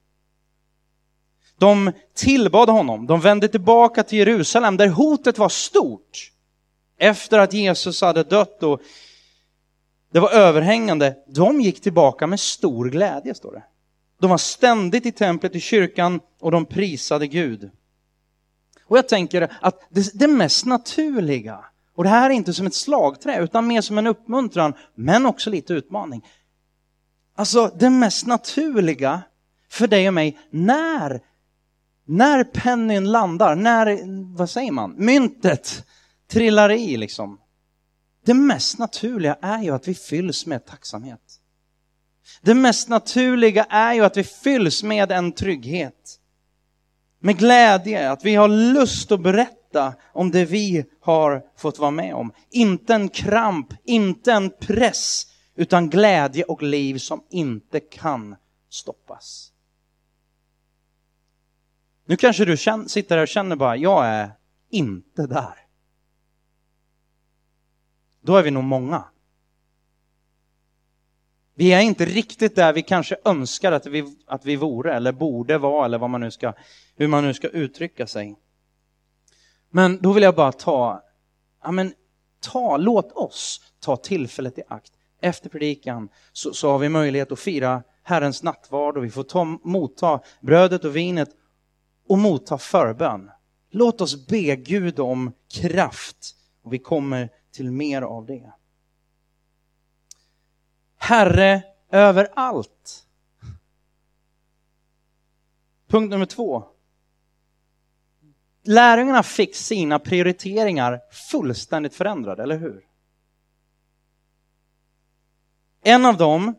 De 1.58 1.92
tillbad 2.14 2.68
honom, 2.68 3.06
de 3.06 3.20
vände 3.20 3.48
tillbaka 3.48 4.02
till 4.02 4.18
Jerusalem 4.18 4.76
där 4.76 4.88
hotet 4.88 5.38
var 5.38 5.48
stort. 5.48 6.32
Efter 6.98 7.38
att 7.38 7.52
Jesus 7.52 8.00
hade 8.00 8.22
dött 8.22 8.62
och 8.62 8.80
det 10.12 10.20
var 10.20 10.30
överhängande. 10.30 11.16
De 11.26 11.60
gick 11.60 11.80
tillbaka 11.80 12.26
med 12.26 12.40
stor 12.40 12.90
glädje, 12.90 13.34
står 13.34 13.52
det. 13.52 13.62
De 14.20 14.30
var 14.30 14.38
ständigt 14.38 15.06
i 15.06 15.12
templet, 15.12 15.54
i 15.54 15.60
kyrkan 15.60 16.20
och 16.40 16.50
de 16.50 16.66
prisade 16.66 17.26
Gud. 17.26 17.70
Och 18.86 18.98
jag 18.98 19.08
tänker 19.08 19.56
att 19.60 19.80
det, 19.90 20.18
det 20.18 20.28
mest 20.28 20.66
naturliga, 20.66 21.64
och 21.94 22.04
det 22.04 22.10
här 22.10 22.30
är 22.30 22.34
inte 22.34 22.54
som 22.54 22.66
ett 22.66 22.74
slagträ 22.74 23.42
utan 23.42 23.66
mer 23.66 23.80
som 23.80 23.98
en 23.98 24.06
uppmuntran, 24.06 24.74
men 24.94 25.26
också 25.26 25.50
lite 25.50 25.72
utmaning. 25.72 26.26
Alltså 27.36 27.72
det 27.78 27.90
mest 27.90 28.26
naturliga 28.26 29.22
för 29.70 29.86
dig 29.86 30.08
och 30.08 30.14
mig, 30.14 30.38
när, 30.50 31.20
när 32.04 32.44
pennyn 32.44 33.12
landar, 33.12 33.54
när, 33.54 33.98
vad 34.36 34.50
säger 34.50 34.72
man, 34.72 34.94
myntet 34.96 35.86
trillar 36.28 36.70
i 36.70 36.96
liksom. 36.96 37.40
Det 38.24 38.34
mest 38.34 38.78
naturliga 38.78 39.36
är 39.42 39.62
ju 39.62 39.70
att 39.70 39.88
vi 39.88 39.94
fylls 39.94 40.46
med 40.46 40.66
tacksamhet. 40.66 41.20
Det 42.42 42.54
mest 42.54 42.88
naturliga 42.88 43.64
är 43.64 43.94
ju 43.94 44.04
att 44.04 44.16
vi 44.16 44.24
fylls 44.24 44.82
med 44.82 45.12
en 45.12 45.32
trygghet. 45.32 46.20
Med 47.18 47.38
glädje, 47.38 48.10
att 48.10 48.24
vi 48.24 48.34
har 48.34 48.48
lust 48.48 49.12
att 49.12 49.20
berätta 49.20 49.94
om 50.12 50.30
det 50.30 50.44
vi 50.44 50.84
har 51.00 51.42
fått 51.56 51.78
vara 51.78 51.90
med 51.90 52.14
om. 52.14 52.32
Inte 52.50 52.94
en 52.94 53.08
kramp, 53.08 53.74
inte 53.84 54.32
en 54.32 54.50
press, 54.60 55.26
utan 55.54 55.90
glädje 55.90 56.44
och 56.44 56.62
liv 56.62 56.98
som 56.98 57.24
inte 57.30 57.80
kan 57.80 58.36
stoppas. 58.68 59.52
Nu 62.06 62.16
kanske 62.16 62.44
du 62.44 62.56
känner, 62.56 62.88
sitter 62.88 63.16
här 63.16 63.22
och 63.22 63.28
känner 63.28 63.56
bara, 63.56 63.76
jag 63.76 64.06
är 64.06 64.30
inte 64.70 65.26
där. 65.26 65.54
Då 68.20 68.36
är 68.36 68.42
vi 68.42 68.50
nog 68.50 68.64
många. 68.64 69.04
Vi 71.54 71.72
är 71.72 71.80
inte 71.80 72.04
riktigt 72.04 72.56
där 72.56 72.72
vi 72.72 72.82
kanske 72.82 73.16
önskar 73.24 73.72
att 73.72 73.86
vi, 73.86 74.16
att 74.26 74.44
vi 74.44 74.56
vore 74.56 74.94
eller 74.94 75.12
borde 75.12 75.58
vara 75.58 75.84
eller 75.84 75.98
vad 75.98 76.10
man 76.10 76.20
nu 76.20 76.30
ska, 76.30 76.52
hur 76.96 77.08
man 77.08 77.24
nu 77.24 77.34
ska 77.34 77.48
uttrycka 77.48 78.06
sig. 78.06 78.36
Men 79.70 79.98
då 80.02 80.12
vill 80.12 80.22
jag 80.22 80.34
bara 80.34 80.52
ta, 80.52 81.02
ja 81.62 81.70
men 81.70 81.92
ta, 82.40 82.76
låt 82.76 83.12
oss 83.12 83.60
ta 83.80 83.96
tillfället 83.96 84.58
i 84.58 84.62
akt. 84.68 84.92
Efter 85.20 85.48
predikan 85.48 86.08
så, 86.32 86.52
så 86.54 86.70
har 86.70 86.78
vi 86.78 86.88
möjlighet 86.88 87.32
att 87.32 87.40
fira 87.40 87.82
Herrens 88.02 88.42
nattvard 88.42 88.96
och 88.96 89.04
vi 89.04 89.10
får 89.10 89.22
ta, 89.22 89.44
motta 89.44 90.20
brödet 90.40 90.84
och 90.84 90.96
vinet 90.96 91.28
och 92.08 92.18
motta 92.18 92.58
förbön. 92.58 93.30
Låt 93.70 94.00
oss 94.00 94.26
be 94.26 94.56
Gud 94.56 95.00
om 95.00 95.32
kraft 95.52 96.36
och 96.62 96.72
vi 96.72 96.78
kommer 96.78 97.30
till 97.52 97.70
mer 97.70 98.02
av 98.02 98.26
det. 98.26 98.52
Herre 101.04 101.62
över 101.90 102.28
allt. 102.34 103.06
Punkt 105.88 106.10
nummer 106.10 106.26
två. 106.26 106.64
Lärjungarna 108.62 109.22
fick 109.22 109.56
sina 109.56 109.98
prioriteringar 109.98 111.00
fullständigt 111.30 111.94
förändrade, 111.94 112.42
eller 112.42 112.58
hur? 112.58 112.84
En 115.82 116.06
av 116.06 116.16
dem, 116.16 116.54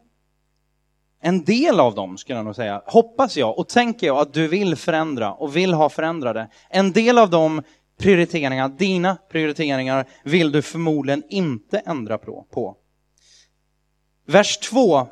en 1.21 1.43
del 1.43 1.79
av 1.79 1.95
dem 1.95 2.17
skulle 2.17 2.39
jag 2.39 2.45
nog 2.45 2.55
säga, 2.55 2.83
hoppas 2.85 3.37
jag 3.37 3.59
och 3.59 3.69
tänker 3.69 4.07
jag 4.07 4.17
att 4.17 4.33
du 4.33 4.47
vill 4.47 4.75
förändra 4.75 5.33
och 5.33 5.55
vill 5.55 5.73
ha 5.73 5.89
förändrade. 5.89 6.49
En 6.69 6.91
del 6.91 7.17
av 7.17 7.29
de 7.29 7.61
prioriteringar, 7.97 8.69
dina 8.69 9.17
prioriteringar, 9.29 10.05
vill 10.23 10.51
du 10.51 10.61
förmodligen 10.61 11.23
inte 11.29 11.79
ändra 11.79 12.17
på. 12.17 12.77
Vers 14.25 14.57
2, 14.57 15.07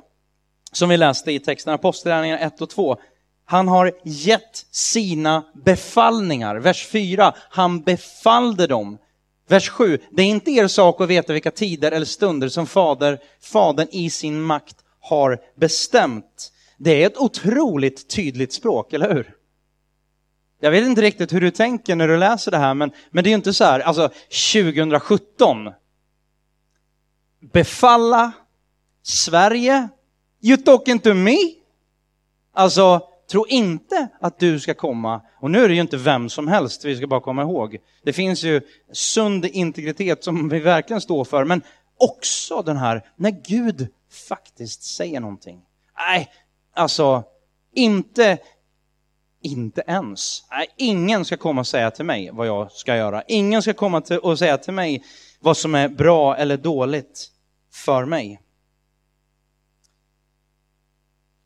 som 0.71 0.89
vi 0.89 0.97
läste 0.97 1.31
i 1.31 1.39
texten, 1.39 1.73
Apostlagärningarna 1.73 2.41
1 2.41 2.61
och 2.61 2.69
2, 2.69 2.97
han 3.45 3.67
har 3.67 3.91
gett 4.03 4.65
sina 4.71 5.43
befallningar. 5.65 6.55
Vers 6.55 6.87
4, 6.87 7.33
han 7.49 7.81
befallde 7.81 8.67
dem. 8.67 8.97
Vers 9.47 9.69
7, 9.69 9.99
det 10.11 10.21
är 10.23 10.27
inte 10.27 10.51
er 10.51 10.67
sak 10.67 11.01
att 11.01 11.09
veta 11.09 11.33
vilka 11.33 11.51
tider 11.51 11.91
eller 11.91 12.05
stunder 12.05 12.49
som 12.49 12.67
fader, 12.67 13.19
fadern 13.41 13.87
i 13.91 14.09
sin 14.09 14.41
makt 14.41 14.75
har 14.99 15.41
bestämt. 15.55 16.51
Det 16.77 17.03
är 17.03 17.07
ett 17.07 17.17
otroligt 17.17 18.09
tydligt 18.09 18.53
språk, 18.53 18.93
eller 18.93 19.13
hur? 19.13 19.35
Jag 20.59 20.71
vet 20.71 20.85
inte 20.85 21.01
riktigt 21.01 21.33
hur 21.33 21.41
du 21.41 21.51
tänker 21.51 21.95
när 21.95 22.07
du 22.07 22.17
läser 22.17 22.51
det 22.51 22.57
här, 22.57 22.73
men, 22.73 22.91
men 23.11 23.23
det 23.23 23.27
är 23.27 23.31
ju 23.31 23.35
inte 23.35 23.53
så 23.53 23.63
här, 23.63 23.79
alltså 23.79 24.09
2017. 24.53 25.69
Befalla 27.53 28.31
Sverige? 29.03 29.89
You 30.41 30.57
talking 30.57 30.99
to 30.99 31.13
me? 31.13 31.37
Alltså, 32.53 33.01
tro 33.31 33.47
inte 33.47 34.07
att 34.21 34.39
du 34.39 34.59
ska 34.59 34.73
komma, 34.73 35.21
och 35.39 35.51
nu 35.51 35.63
är 35.63 35.67
det 35.67 35.75
ju 35.75 35.81
inte 35.81 35.97
vem 35.97 36.29
som 36.29 36.47
helst, 36.47 36.85
vi 36.85 36.97
ska 36.97 37.07
bara 37.07 37.21
komma 37.21 37.41
ihåg. 37.41 37.77
Det 38.03 38.13
finns 38.13 38.43
ju 38.43 38.61
sund 38.91 39.45
integritet 39.45 40.23
som 40.23 40.49
vi 40.49 40.59
verkligen 40.59 41.01
står 41.01 41.25
för, 41.25 41.45
men 41.45 41.61
också 41.97 42.61
den 42.61 42.77
här, 42.77 43.05
när 43.15 43.31
Gud 43.31 43.87
faktiskt 44.27 44.83
säger 44.83 45.19
någonting. 45.19 45.61
Nej, 45.97 46.29
alltså, 46.73 47.23
inte, 47.73 48.37
inte 49.41 49.83
ens. 49.87 50.43
Nej, 50.51 50.67
ingen 50.77 51.25
ska 51.25 51.37
komma 51.37 51.61
och 51.61 51.67
säga 51.67 51.91
till 51.91 52.05
mig 52.05 52.29
vad 52.33 52.47
jag 52.47 52.71
ska 52.71 52.95
göra. 52.95 53.23
Ingen 53.27 53.61
ska 53.61 53.73
komma 53.73 54.01
till 54.01 54.17
och 54.17 54.39
säga 54.39 54.57
till 54.57 54.73
mig 54.73 55.03
vad 55.39 55.57
som 55.57 55.75
är 55.75 55.89
bra 55.89 56.37
eller 56.37 56.57
dåligt 56.57 57.31
för 57.71 58.05
mig. 58.05 58.39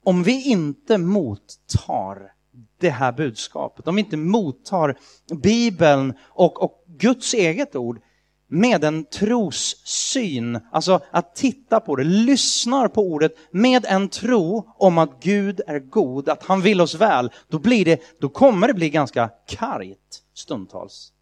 Om 0.07 0.23
vi 0.23 0.43
inte 0.43 0.97
mottar 0.97 2.31
det 2.79 2.89
här 2.89 3.11
budskapet, 3.11 3.87
om 3.87 3.95
vi 3.95 4.01
inte 4.01 4.17
mottar 4.17 4.97
Bibeln 5.43 6.13
och, 6.21 6.63
och 6.63 6.83
Guds 6.87 7.33
eget 7.33 7.75
ord 7.75 8.01
med 8.47 8.83
en 8.83 9.05
trossyn, 9.05 10.59
alltså 10.71 10.99
att 11.11 11.35
titta 11.35 11.79
på 11.79 11.95
det, 11.95 12.03
lyssnar 12.03 12.87
på 12.87 13.01
ordet 13.01 13.31
med 13.51 13.85
en 13.85 14.09
tro 14.09 14.73
om 14.77 14.97
att 14.97 15.23
Gud 15.23 15.61
är 15.67 15.79
god, 15.79 16.29
att 16.29 16.43
han 16.43 16.61
vill 16.61 16.81
oss 16.81 16.95
väl, 16.95 17.31
då, 17.47 17.59
blir 17.59 17.85
det, 17.85 18.01
då 18.19 18.29
kommer 18.29 18.67
det 18.67 18.73
bli 18.73 18.89
ganska 18.89 19.29
kargt 19.47 20.23
stundtals. 20.33 21.13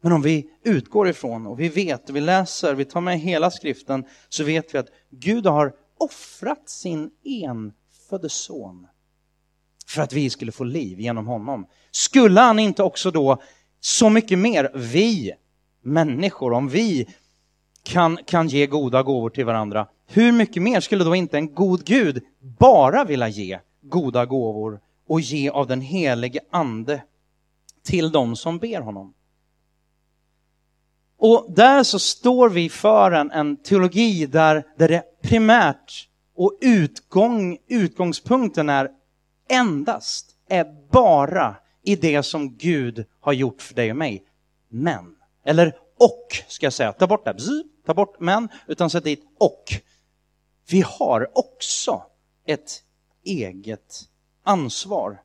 Men 0.00 0.12
om 0.12 0.22
vi 0.22 0.50
utgår 0.64 1.08
ifrån 1.08 1.46
och 1.46 1.60
vi 1.60 1.68
vet, 1.68 2.10
vi 2.10 2.20
läser, 2.20 2.74
vi 2.74 2.84
tar 2.84 3.00
med 3.00 3.20
hela 3.20 3.50
skriften, 3.50 4.04
så 4.28 4.44
vet 4.44 4.74
vi 4.74 4.78
att 4.78 4.88
Gud 5.10 5.46
har 5.46 5.72
offrat 5.98 6.68
sin 6.68 7.10
enfödde 8.08 8.28
son 8.28 8.86
för 9.86 10.02
att 10.02 10.12
vi 10.12 10.30
skulle 10.30 10.52
få 10.52 10.64
liv 10.64 11.00
genom 11.00 11.26
honom. 11.26 11.66
Skulle 11.90 12.40
han 12.40 12.58
inte 12.58 12.82
också 12.82 13.10
då 13.10 13.42
så 13.80 14.10
mycket 14.10 14.38
mer, 14.38 14.70
vi 14.74 15.32
människor, 15.82 16.52
om 16.52 16.68
vi 16.68 17.06
kan, 17.82 18.18
kan 18.26 18.48
ge 18.48 18.66
goda 18.66 19.02
gåvor 19.02 19.30
till 19.30 19.44
varandra, 19.44 19.86
hur 20.06 20.32
mycket 20.32 20.62
mer 20.62 20.80
skulle 20.80 21.04
då 21.04 21.14
inte 21.14 21.36
en 21.36 21.54
god 21.54 21.84
Gud 21.84 22.22
bara 22.58 23.04
vilja 23.04 23.28
ge 23.28 23.58
goda 23.82 24.26
gåvor 24.26 24.80
och 25.08 25.20
ge 25.20 25.50
av 25.50 25.66
den 25.66 25.80
helige 25.80 26.40
ande 26.50 27.02
till 27.84 28.12
dem 28.12 28.36
som 28.36 28.58
ber 28.58 28.80
honom? 28.80 29.14
Och 31.18 31.46
där 31.48 31.82
så 31.82 31.98
står 31.98 32.48
vi 32.48 32.68
för 32.68 33.12
en, 33.12 33.30
en 33.30 33.56
teologi 33.56 34.26
där, 34.26 34.64
där 34.78 34.88
det 34.88 35.02
primärt 35.22 36.08
och 36.38 36.58
utgång, 36.60 37.58
utgångspunkten 37.68 38.68
är 38.68 38.90
endast, 39.48 40.30
är 40.48 40.66
bara 40.90 41.56
i 41.82 41.96
det 41.96 42.22
som 42.22 42.56
Gud 42.56 43.04
har 43.20 43.32
gjort 43.32 43.62
för 43.62 43.74
dig 43.74 43.90
och 43.90 43.96
mig. 43.96 44.24
Men 44.68 45.16
eller 45.44 45.76
och, 45.98 46.26
ska 46.48 46.66
jag 46.66 46.72
säga. 46.72 46.92
Ta 46.92 47.06
bort 47.06 47.24
det. 47.24 47.34
Bzz, 47.34 47.62
ta 47.86 47.94
bort 47.94 48.20
men, 48.20 48.48
utan 48.66 48.90
sätt 48.90 49.04
dit 49.04 49.24
och. 49.38 49.64
Vi 50.70 50.84
har 50.86 51.38
också 51.38 52.02
ett 52.46 52.82
eget 53.24 54.08
ansvar. 54.44 55.20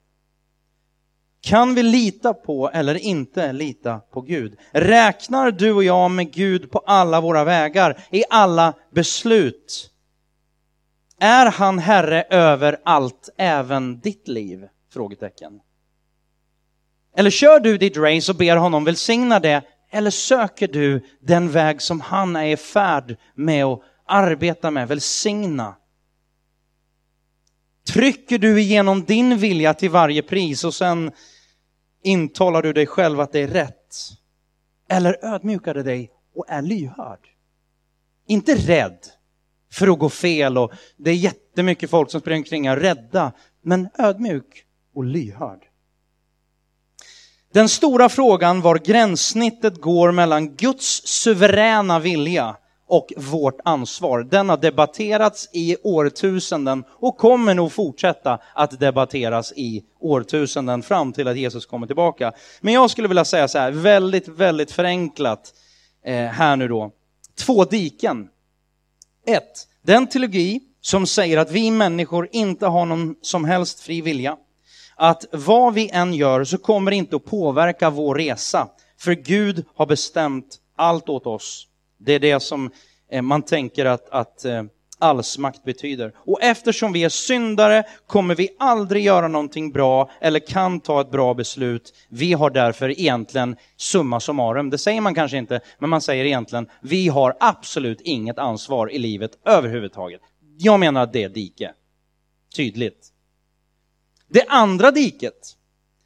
Kan 1.42 1.76
vi 1.76 1.84
lita 1.84 2.34
på 2.34 2.70
eller 2.70 2.96
inte 2.96 3.54
lita 3.54 4.00
på 4.00 4.22
Gud? 4.22 4.60
Räknar 4.72 5.52
du 5.52 5.74
och 5.74 5.84
jag 5.84 6.12
med 6.12 6.32
Gud 6.32 6.72
på 6.72 6.80
alla 6.80 7.22
våra 7.22 7.44
vägar, 7.44 8.04
i 8.12 8.24
alla 8.30 8.74
beslut? 8.92 9.93
Är 11.24 11.46
han 11.46 11.80
Herre 11.80 12.24
över 12.30 12.78
allt, 12.86 13.30
även 13.38 14.00
ditt 14.00 14.28
liv? 14.28 14.68
Frågetecken. 14.94 15.60
Eller 17.18 17.30
kör 17.30 17.60
du 17.60 17.78
ditt 17.78 17.98
race 17.98 18.32
och 18.32 18.38
ber 18.38 18.58
honom 18.58 18.84
välsigna 18.84 19.40
det 19.40 19.64
eller 19.92 20.10
söker 20.10 20.68
du 20.68 21.06
den 21.22 21.52
väg 21.52 21.82
som 21.82 22.02
han 22.02 22.36
är 22.36 22.46
i 22.46 22.58
färd 22.58 23.18
med 23.36 23.66
att 23.66 23.82
arbeta 24.08 24.72
med, 24.72 24.88
välsigna? 24.88 25.76
Trycker 27.88 28.38
du 28.38 28.62
igenom 28.62 29.04
din 29.04 29.38
vilja 29.38 29.74
till 29.74 29.90
varje 29.90 30.22
pris 30.22 30.64
och 30.64 30.74
sen 30.74 31.12
intalar 32.04 32.62
du 32.62 32.74
dig 32.74 32.88
själv 32.88 33.20
att 33.20 33.32
det 33.32 33.40
är 33.40 33.48
rätt? 33.48 33.96
Eller 34.90 35.26
ödmjukar 35.26 35.74
du 35.74 35.84
dig 35.84 36.12
och 36.36 36.46
är 36.48 36.62
lyhörd? 36.62 37.28
Inte 38.28 38.56
rädd 38.56 39.00
för 39.74 39.88
att 39.88 40.00
gå 40.00 40.10
fel 40.10 40.58
och 40.58 40.72
det 40.98 41.12
är 41.12 41.16
jättemycket 41.16 41.90
folk 41.90 42.12
som 42.12 42.22
springer 42.22 42.40
omkring 42.40 42.70
och 42.70 42.78
rädda, 42.78 43.32
men 43.62 43.90
ödmjuk 43.98 44.66
och 44.96 45.04
lyhörd. 45.04 45.60
Den 47.54 47.70
stora 47.70 48.10
frågan 48.10 48.62
var 48.62 48.78
gränssnittet 48.78 49.82
går 49.82 50.12
mellan 50.12 50.56
Guds 50.56 51.02
suveräna 51.06 52.00
vilja 52.00 52.56
och 52.88 53.14
vårt 53.18 53.60
ansvar. 53.64 54.24
Den 54.24 54.50
har 54.50 54.58
debatterats 54.58 55.50
i 55.54 55.78
årtusenden 55.84 56.84
och 56.90 57.18
kommer 57.18 57.54
nog 57.54 57.72
fortsätta 57.72 58.40
att 58.54 58.80
debatteras 58.80 59.54
i 59.56 59.84
årtusenden 60.00 60.84
fram 60.84 61.14
till 61.14 61.28
att 61.28 61.38
Jesus 61.38 61.66
kommer 61.66 61.88
tillbaka. 61.88 62.32
Men 62.62 62.74
jag 62.74 62.90
skulle 62.90 63.08
vilja 63.08 63.26
säga 63.26 63.48
så 63.48 63.58
här, 63.58 63.72
väldigt, 63.72 64.28
väldigt 64.28 64.72
förenklat 64.72 65.54
eh, 66.06 66.16
här 66.16 66.56
nu 66.56 66.68
då. 66.68 66.92
Två 67.36 67.66
diken. 67.66 68.28
1. 69.26 69.44
den 69.82 70.08
teologi 70.08 70.60
som 70.82 71.08
säger 71.08 71.38
att 71.38 71.52
vi 71.52 71.72
människor 71.72 72.30
inte 72.32 72.68
har 72.68 72.86
någon 72.86 73.16
som 73.22 73.46
helst 73.46 73.80
fri 73.80 74.02
vilja 74.02 74.38
att 74.96 75.26
vad 75.32 75.74
vi 75.74 75.90
än 75.90 76.14
gör 76.14 76.44
så 76.44 76.58
kommer 76.58 76.92
det 76.92 76.98
inte 76.98 77.16
att 77.16 77.26
påverka 77.26 77.90
vår 77.90 78.16
resa. 78.16 78.68
För 78.98 79.12
Gud 79.12 79.66
har 79.76 79.86
bestämt 79.86 80.60
allt 80.76 81.10
åt 81.10 81.28
oss. 81.28 81.68
Det 81.98 82.14
är 82.14 82.20
det 82.20 82.40
som 82.40 82.72
eh, 83.12 83.22
man 83.22 83.42
tänker 83.42 83.86
att, 83.86 84.10
att 84.10 84.46
eh, 84.46 84.64
allsmakt 85.04 85.64
betyder. 85.64 86.14
Och 86.16 86.42
eftersom 86.42 86.94
vi 86.94 87.04
är 87.04 87.10
syndare 87.10 87.84
kommer 88.08 88.36
vi 88.36 88.50
aldrig 88.60 89.04
göra 89.04 89.28
någonting 89.28 89.72
bra 89.72 90.12
eller 90.22 90.40
kan 90.40 90.80
ta 90.80 91.02
ett 91.02 91.12
bra 91.12 91.34
beslut. 91.34 91.94
Vi 92.10 92.34
har 92.34 92.50
därför 92.50 93.00
egentligen 93.00 93.56
summa 93.78 94.20
summarum, 94.20 94.70
det 94.70 94.78
säger 94.78 95.02
man 95.02 95.16
kanske 95.16 95.38
inte, 95.38 95.60
men 95.80 95.90
man 95.90 96.02
säger 96.02 96.26
egentligen, 96.26 96.70
vi 96.82 97.08
har 97.08 97.38
absolut 97.40 98.02
inget 98.02 98.38
ansvar 98.38 98.92
i 98.92 99.00
livet 99.00 99.32
överhuvudtaget. 99.46 100.22
Jag 100.58 100.80
menar 100.80 101.04
att 101.04 101.14
det 101.14 101.24
är 101.24 101.30
dike. 101.30 101.72
Tydligt. 102.56 103.10
Det 104.30 104.46
andra 104.48 104.92
diket, 104.92 105.58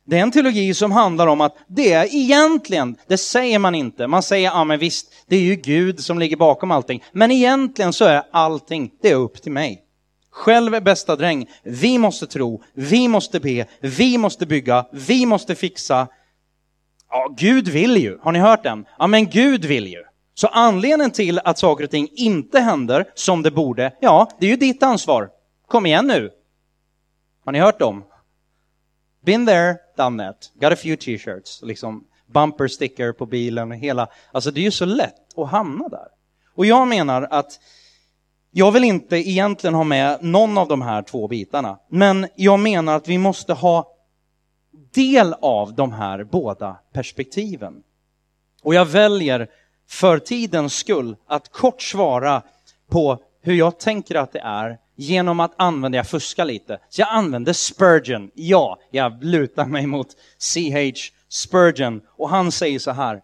det 0.08 0.18
är 0.18 0.22
en 0.22 0.32
teologi 0.32 0.74
som 0.74 0.92
handlar 0.92 1.28
om 1.28 1.42
att 1.42 1.56
det 1.68 1.94
är 1.94 2.16
egentligen, 2.16 2.98
det 3.08 3.18
säger 3.18 3.60
man 3.60 3.76
inte, 3.76 4.08
man 4.08 4.24
säger 4.24 4.50
ja 4.50 4.64
men 4.64 4.80
visst, 4.80 5.14
det 5.28 5.36
är 5.36 5.42
ju 5.42 5.56
Gud 5.56 6.00
som 6.00 6.20
ligger 6.20 6.38
bakom 6.38 6.72
allting, 6.72 7.04
men 7.12 7.32
egentligen 7.32 7.94
så 7.94 8.06
är 8.06 8.24
allting, 8.32 8.92
det 9.02 9.12
är 9.12 9.16
upp 9.16 9.42
till 9.42 9.52
mig. 9.52 9.84
Själv 10.32 10.74
är 10.76 10.82
bästa 10.82 11.16
dräng, 11.16 11.48
vi 11.64 11.98
måste 11.98 12.28
tro, 12.28 12.64
vi 12.74 13.08
måste 13.08 13.40
be, 13.40 13.66
vi 13.82 14.18
måste 14.18 14.46
bygga, 14.46 14.86
vi 14.92 15.26
måste 15.26 15.56
fixa. 15.56 16.08
Ja, 17.10 17.36
Gud 17.38 17.68
vill 17.68 17.98
ju, 17.98 18.18
har 18.22 18.32
ni 18.32 18.40
hört 18.40 18.64
den? 18.64 18.86
Ja 18.98 19.08
men 19.08 19.26
Gud 19.30 19.66
vill 19.66 19.88
ju. 19.88 20.04
Så 20.34 20.48
anledningen 20.48 21.12
till 21.12 21.40
att 21.44 21.58
saker 21.58 21.84
och 21.84 21.90
ting 21.92 22.10
inte 22.16 22.60
händer 22.60 23.06
som 23.16 23.42
det 23.42 23.52
borde, 23.52 23.94
ja, 24.00 24.30
det 24.40 24.46
är 24.46 24.50
ju 24.50 24.58
ditt 24.58 24.84
ansvar. 24.84 25.30
Kom 25.68 25.86
igen 25.86 26.08
nu. 26.08 26.32
Har 27.46 27.52
ni 27.52 27.60
hört 27.60 27.80
dem? 27.80 28.04
Been 29.26 29.46
there, 29.46 29.76
done. 29.98 30.34
Got 30.54 30.74
a 30.74 30.76
few 30.76 30.98
t-shirts. 30.98 31.62
Liksom 31.64 32.04
bumper 32.26 32.68
sticker 32.68 33.12
på 33.12 33.26
bilen. 33.26 33.72
och 33.72 33.78
Hela. 33.78 34.08
Alltså 34.32 34.52
det 34.52 34.60
är 34.60 34.64
ju 34.64 34.72
så 34.72 34.86
lätt 34.86 35.38
att 35.38 35.50
hamna 35.50 35.90
där. 35.90 36.08
Och 36.56 36.66
jag 36.66 36.88
menar 36.88 37.28
att 37.30 37.60
Jag 38.52 38.72
vill 38.72 38.84
inte 38.84 39.18
egentligen 39.18 39.74
ha 39.74 39.84
med 39.84 40.24
någon 40.24 40.58
av 40.58 40.68
de 40.68 40.82
här 40.82 41.02
två 41.02 41.28
bitarna, 41.28 41.80
men 41.90 42.28
jag 42.36 42.60
menar 42.60 42.96
att 42.96 43.08
vi 43.08 43.18
måste 43.18 43.54
ha 43.54 43.88
del 44.94 45.34
av 45.34 45.76
de 45.76 45.94
här 45.94 46.24
båda 46.24 46.78
perspektiven. 46.94 47.74
Och 48.64 48.76
jag 48.76 48.86
väljer 48.86 49.48
för 49.90 50.20
tidens 50.20 50.74
skull 50.74 51.16
att 51.28 51.52
kort 51.52 51.82
svara 51.82 52.42
på 52.92 53.24
hur 53.42 53.54
jag 53.54 53.80
tänker 53.80 54.16
att 54.16 54.32
det 54.32 54.40
är 54.40 54.78
genom 54.98 55.40
att 55.40 55.54
använda, 55.58 55.96
jag 55.96 56.08
fuskar 56.08 56.46
lite, 56.46 56.80
så 56.90 57.02
jag 57.02 57.10
använder 57.10 57.54
Spurgeon. 57.54 58.32
Ja, 58.34 58.80
jag 58.92 59.24
lutar 59.24 59.66
mig 59.66 59.88
mot 59.88 60.08
C.H. 60.38 60.92
Spurgeon 61.30 62.02
och 62.18 62.30
han 62.30 62.52
säger 62.52 62.80
så 62.80 62.92
här. 62.92 63.22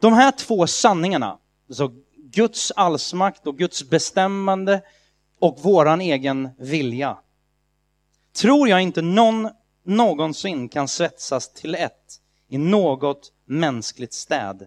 De 0.00 0.12
här 0.12 0.30
två 0.30 0.66
sanningarna, 0.66 1.38
alltså 1.68 1.90
Guds 2.16 2.70
allsmakt 2.70 3.46
och 3.46 3.58
Guds 3.58 3.90
bestämmande 3.90 4.82
och 5.40 5.58
våran 5.62 6.00
egen 6.00 6.48
vilja, 6.58 7.18
tror 8.36 8.68
jag 8.68 8.82
inte 8.82 9.02
någon 9.02 9.50
någonsin 9.84 10.68
kan 10.68 10.88
svetsas 10.88 11.52
till 11.52 11.74
ett 11.74 12.20
i 12.48 12.58
något 12.58 13.32
mänskligt 13.44 14.12
städ. 14.12 14.66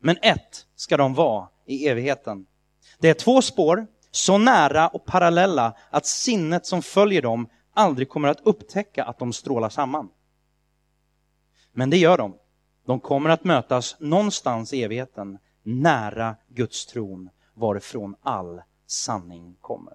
Men 0.00 0.16
ett 0.22 0.66
ska 0.76 0.96
de 0.96 1.14
vara 1.14 1.48
i 1.66 1.88
evigheten. 1.88 2.46
Det 2.98 3.08
är 3.08 3.14
två 3.14 3.42
spår, 3.42 3.86
så 4.14 4.38
nära 4.38 4.88
och 4.88 5.04
parallella 5.04 5.76
att 5.90 6.06
sinnet 6.06 6.66
som 6.66 6.82
följer 6.82 7.22
dem 7.22 7.48
aldrig 7.72 8.08
kommer 8.08 8.28
att 8.28 8.40
upptäcka 8.46 9.04
att 9.04 9.18
de 9.18 9.32
strålar 9.32 9.68
samman. 9.68 10.08
Men 11.72 11.90
det 11.90 11.96
gör 11.96 12.18
de. 12.18 12.36
De 12.86 13.00
kommer 13.00 13.30
att 13.30 13.44
mötas 13.44 13.96
någonstans 14.00 14.72
i 14.72 14.82
evigheten, 14.82 15.38
nära 15.62 16.36
Guds 16.48 16.86
tron, 16.86 17.30
varifrån 17.54 18.16
all 18.22 18.62
sanning 18.86 19.56
kommer. 19.60 19.94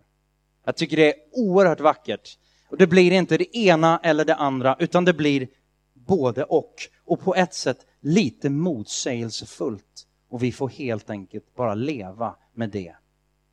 Jag 0.65 0.75
tycker 0.75 0.97
det 0.97 1.07
är 1.07 1.15
oerhört 1.31 1.79
vackert. 1.79 2.37
Och 2.69 2.77
det 2.77 2.87
blir 2.87 3.11
inte 3.11 3.37
det 3.37 3.57
ena 3.57 3.99
eller 4.03 4.25
det 4.25 4.35
andra, 4.35 4.75
utan 4.79 5.05
det 5.05 5.13
blir 5.13 5.47
både 5.93 6.43
och. 6.43 6.73
Och 7.05 7.19
på 7.19 7.35
ett 7.35 7.53
sätt 7.53 7.85
lite 7.99 8.49
motsägelsefullt. 8.49 10.07
Och 10.29 10.43
vi 10.43 10.51
får 10.51 10.69
helt 10.69 11.09
enkelt 11.09 11.55
bara 11.55 11.75
leva 11.75 12.35
med 12.53 12.69
det 12.69 12.95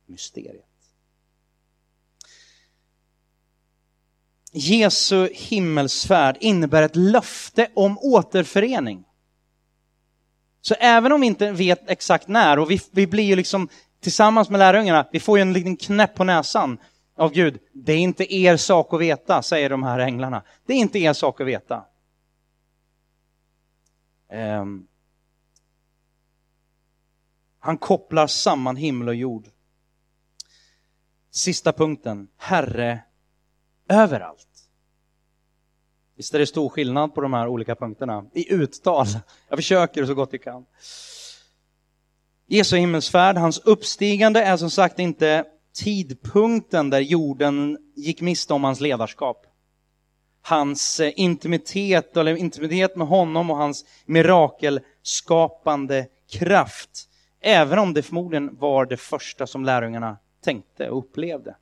mysteriet. 0.07 0.65
Jesu 4.51 5.29
himmelsfärd 5.33 6.37
innebär 6.39 6.81
ett 6.81 6.95
löfte 6.95 7.69
om 7.73 7.97
återförening. 7.97 9.03
Så 10.61 10.75
även 10.79 11.11
om 11.11 11.21
vi 11.21 11.27
inte 11.27 11.51
vet 11.51 11.89
exakt 11.89 12.27
när, 12.27 12.59
och 12.59 12.71
vi, 12.71 12.81
vi 12.91 13.07
blir 13.07 13.23
ju 13.23 13.35
liksom 13.35 13.69
tillsammans 13.99 14.49
med 14.49 14.59
lärjungarna, 14.59 15.07
vi 15.11 15.19
får 15.19 15.37
ju 15.37 15.41
en 15.41 15.53
liten 15.53 15.77
knäpp 15.77 16.15
på 16.15 16.23
näsan 16.23 16.77
av 17.15 17.31
Gud. 17.31 17.59
Det 17.73 17.93
är 17.93 17.97
inte 17.97 18.35
er 18.35 18.57
sak 18.57 18.93
att 18.93 18.99
veta, 18.99 19.41
säger 19.41 19.69
de 19.69 19.83
här 19.83 19.99
änglarna. 19.99 20.43
Det 20.65 20.73
är 20.73 20.77
inte 20.77 20.99
er 20.99 21.13
sak 21.13 21.41
att 21.41 21.47
veta. 21.47 21.85
Um, 24.31 24.87
han 27.59 27.77
kopplar 27.77 28.27
samman 28.27 28.75
himmel 28.75 29.07
och 29.07 29.15
jord. 29.15 29.47
Sista 31.37 31.73
punkten, 31.73 32.27
Herre 32.37 32.99
överallt. 33.89 34.47
Visst 36.15 36.33
är 36.33 36.39
det 36.39 36.47
stor 36.47 36.69
skillnad 36.69 37.15
på 37.15 37.21
de 37.21 37.33
här 37.33 37.47
olika 37.47 37.75
punkterna 37.75 38.25
i 38.33 38.53
uttal. 38.53 39.05
Jag 39.49 39.57
försöker 39.57 40.05
så 40.05 40.13
gott 40.13 40.29
jag 40.31 40.43
kan. 40.43 40.65
Jesu 42.47 42.77
himmelsfärd, 42.77 43.37
hans 43.37 43.59
uppstigande 43.59 44.41
är 44.41 44.57
som 44.57 44.69
sagt 44.69 44.99
inte 44.99 45.45
tidpunkten 45.75 46.89
där 46.89 46.99
jorden 46.99 47.77
gick 47.95 48.21
miste 48.21 48.53
om 48.53 48.63
hans 48.63 48.79
ledarskap. 48.79 49.45
Hans 50.41 50.99
eh, 50.99 51.11
intimitet, 51.15 52.17
eller 52.17 52.35
intimitet 52.35 52.95
med 52.95 53.07
honom 53.07 53.49
och 53.49 53.57
hans 53.57 53.85
mirakelskapande 54.05 56.07
kraft. 56.31 57.09
Även 57.41 57.79
om 57.79 57.93
det 57.93 58.03
förmodligen 58.03 58.55
var 58.55 58.85
det 58.85 58.97
första 58.97 59.47
som 59.47 59.65
lärjungarna 59.65 60.17
tänkte 60.47 60.89
och 60.89 60.97
upplevde. 60.97 61.55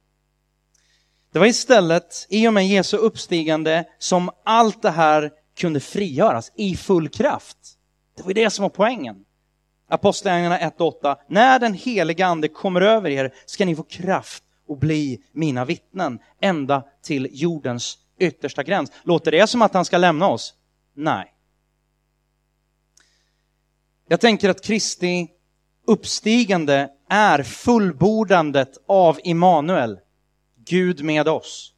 Det 1.31 1.39
var 1.39 1.45
istället 1.45 2.27
i 2.29 2.47
och 2.47 2.53
med 2.53 2.67
Jesu 2.67 2.97
uppstigande 2.97 3.85
som 3.99 4.29
allt 4.43 4.81
det 4.81 4.91
här 4.91 5.31
kunde 5.57 5.79
frigöras 5.79 6.51
i 6.55 6.75
full 6.75 7.09
kraft. 7.09 7.57
Det 8.17 8.23
var 8.23 8.33
det 8.33 8.49
som 8.49 8.63
var 8.63 8.69
poängen. 8.69 9.25
Apostlagärningarna 9.89 10.57
1.8. 10.57 11.15
När 11.29 11.59
den 11.59 11.73
heliga 11.73 12.25
ande 12.25 12.47
kommer 12.47 12.81
över 12.81 13.09
er 13.09 13.33
ska 13.45 13.65
ni 13.65 13.75
få 13.75 13.83
kraft 13.83 14.43
och 14.67 14.77
bli 14.77 15.23
mina 15.31 15.65
vittnen 15.65 16.19
ända 16.41 16.83
till 17.03 17.29
jordens 17.31 17.97
yttersta 18.19 18.63
gräns. 18.63 18.91
Låter 19.03 19.31
det 19.31 19.47
som 19.47 19.61
att 19.61 19.73
han 19.73 19.85
ska 19.85 19.97
lämna 19.97 20.27
oss? 20.27 20.53
Nej. 20.93 21.35
Jag 24.07 24.19
tänker 24.21 24.49
att 24.49 24.63
Kristi 24.63 25.27
uppstigande 25.87 26.89
är 27.09 27.43
fullbordandet 27.43 28.77
av 28.87 29.19
Immanuel, 29.23 29.99
Gud 30.65 31.03
med 31.03 31.27
oss. 31.27 31.73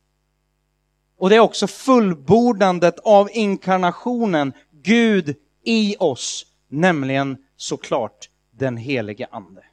Och 1.18 1.30
det 1.30 1.36
är 1.36 1.40
också 1.40 1.68
fullbordandet 1.68 3.00
av 3.00 3.30
inkarnationen, 3.34 4.54
Gud 4.72 5.36
i 5.64 5.96
oss, 6.00 6.46
nämligen 6.70 7.38
såklart 7.58 8.30
den 8.52 8.78
helige 8.78 9.28
ande. 9.32 9.64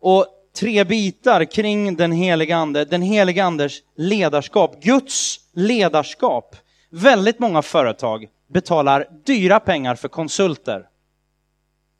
Och 0.00 0.26
tre 0.56 0.84
bitar 0.84 1.44
kring 1.44 1.96
den 1.96 2.12
helige 2.12 2.56
ande, 2.56 2.84
den 2.84 3.02
helige 3.02 3.44
andes 3.44 3.72
ledarskap, 3.96 4.82
Guds 4.82 5.40
ledarskap. 5.52 6.56
Väldigt 6.90 7.38
många 7.38 7.62
företag 7.62 8.28
betalar 8.48 9.06
dyra 9.24 9.60
pengar 9.60 9.94
för 9.94 10.08
konsulter. 10.08 10.86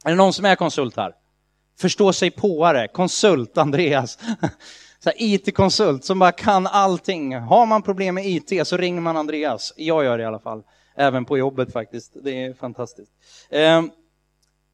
Är 0.09 0.12
det 0.12 0.16
någon 0.16 0.33
som 0.33 0.44
är 0.44 0.57
konsult 0.57 0.97
här? 0.97 1.12
Förstå 1.79 2.12
sig 2.12 2.31
påare, 2.31 2.88
konsult 2.88 3.59
Andreas. 3.59 4.18
IT-konsult 5.16 6.05
som 6.05 6.18
bara 6.18 6.33
kan 6.33 6.66
allting. 6.66 7.35
Har 7.35 7.66
man 7.66 7.83
problem 7.83 8.14
med 8.14 8.27
IT 8.27 8.66
så 8.66 8.77
ringer 8.77 9.01
man 9.01 9.16
Andreas. 9.16 9.73
Jag 9.77 10.05
gör 10.05 10.18
det 10.18 10.23
i 10.23 10.27
alla 10.27 10.38
fall. 10.38 10.62
Även 10.97 11.25
på 11.25 11.38
jobbet 11.38 11.73
faktiskt. 11.73 12.12
Det 12.23 12.44
är 12.44 12.55
fantastiskt. 12.55 13.12
Ehm, 13.51 13.90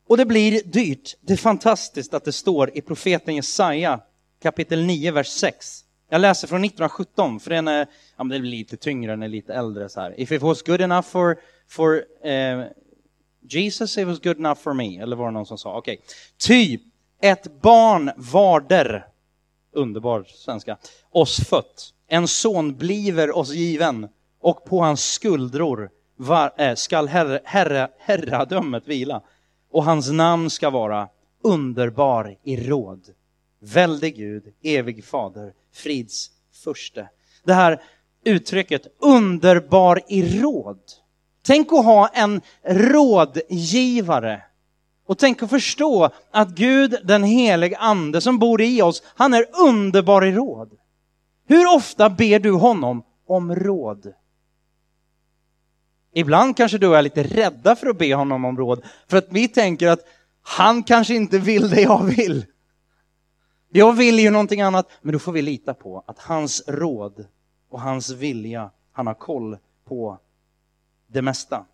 och 0.08 0.16
det 0.16 0.26
blir 0.26 0.62
dyrt. 0.64 1.16
Det 1.20 1.32
är 1.32 1.36
fantastiskt 1.36 2.14
att 2.14 2.24
det 2.24 2.32
står 2.32 2.78
i 2.78 2.80
profeten 2.80 3.36
Jesaja 3.36 4.00
kapitel 4.42 4.84
9, 4.84 5.12
vers 5.12 5.28
6. 5.28 5.80
Jag 6.10 6.20
läser 6.20 6.48
från 6.48 6.64
1917, 6.64 7.40
för 7.40 7.50
den 7.50 7.68
är, 7.68 7.86
ja, 8.16 8.24
den 8.24 8.32
är 8.32 8.38
lite 8.38 8.76
tyngre, 8.76 9.12
den 9.12 9.22
är 9.22 9.28
lite 9.28 9.54
äldre. 9.54 9.88
Så 9.88 10.00
här. 10.00 10.20
If 10.20 10.32
it 10.32 10.42
was 10.42 10.62
good 10.62 10.80
enough 10.80 11.08
for, 11.08 11.36
for 11.68 12.04
eh, 12.26 12.64
Jesus, 13.48 13.98
it 13.98 14.06
was 14.06 14.20
good 14.20 14.38
enough 14.38 14.58
for 14.58 14.74
me. 14.74 14.98
Eller 14.98 15.16
var 15.16 15.26
det 15.26 15.32
någon 15.32 15.46
som 15.46 15.58
sa? 15.58 15.76
Okej. 15.76 15.94
Okay. 15.94 16.06
Ty, 16.38 16.78
ett 17.20 17.60
barn 17.62 18.10
varder, 18.16 19.06
underbar 19.72 20.24
svenska, 20.28 20.76
oss 21.10 21.48
fött. 21.48 21.92
En 22.08 22.28
son 22.28 22.76
bliver 22.76 23.38
oss 23.38 23.52
given 23.52 24.08
och 24.40 24.64
på 24.64 24.80
hans 24.80 25.04
skuldror 25.04 25.90
var, 26.16 26.52
äh, 26.56 26.68
eh, 26.68 26.74
skall 26.74 27.08
herre, 27.08 27.40
herre, 27.44 27.88
herradömet 27.98 28.88
vila 28.88 29.22
och 29.70 29.84
hans 29.84 30.10
namn 30.10 30.50
ska 30.50 30.70
vara 30.70 31.08
underbar 31.42 32.36
i 32.42 32.68
råd, 32.68 33.08
väldig 33.60 34.16
Gud, 34.16 34.42
evig 34.62 35.04
fader, 35.04 35.52
frids 35.72 36.30
förste. 36.64 37.08
Det 37.44 37.52
här 37.52 37.82
uttrycket 38.24 38.86
underbar 38.98 40.00
i 40.08 40.40
råd. 40.40 40.80
Tänk 41.46 41.72
att 41.72 41.84
ha 41.84 42.08
en 42.08 42.40
rådgivare. 42.62 44.42
Och 45.06 45.18
tänk 45.18 45.42
att 45.42 45.50
förstå 45.50 46.10
att 46.30 46.48
Gud, 46.48 46.96
den 47.04 47.24
helige 47.24 47.78
ande 47.78 48.20
som 48.20 48.38
bor 48.38 48.62
i 48.62 48.82
oss, 48.82 49.02
han 49.14 49.34
är 49.34 49.46
underbar 49.68 50.24
i 50.24 50.32
råd. 50.32 50.70
Hur 51.46 51.74
ofta 51.76 52.10
ber 52.10 52.38
du 52.38 52.52
honom 52.52 53.02
om 53.26 53.54
råd? 53.54 54.12
Ibland 56.14 56.56
kanske 56.56 56.78
du 56.78 56.96
är 56.96 57.02
lite 57.02 57.22
rädda 57.22 57.76
för 57.76 57.86
att 57.86 57.98
be 57.98 58.14
honom 58.14 58.44
om 58.44 58.58
råd, 58.58 58.84
för 59.08 59.16
att 59.16 59.26
vi 59.30 59.48
tänker 59.48 59.88
att 59.88 60.00
han 60.42 60.82
kanske 60.82 61.14
inte 61.14 61.38
vill 61.38 61.70
det 61.70 61.80
jag 61.80 62.04
vill. 62.04 62.46
Jag 63.72 63.92
vill 63.92 64.18
ju 64.18 64.30
någonting 64.30 64.60
annat, 64.60 64.90
men 65.02 65.12
då 65.12 65.18
får 65.18 65.32
vi 65.32 65.42
lita 65.42 65.74
på 65.74 66.04
att 66.06 66.18
hans 66.18 66.62
råd 66.68 67.26
och 67.70 67.80
hans 67.80 68.10
vilja, 68.10 68.70
han 68.92 69.06
har 69.06 69.14
koll 69.14 69.56
på 69.84 70.18
det 71.14 71.22
mesta. 71.22 71.66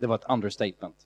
Det 0.00 0.06
var 0.06 0.14
ett 0.14 0.28
understatement. 0.28 0.96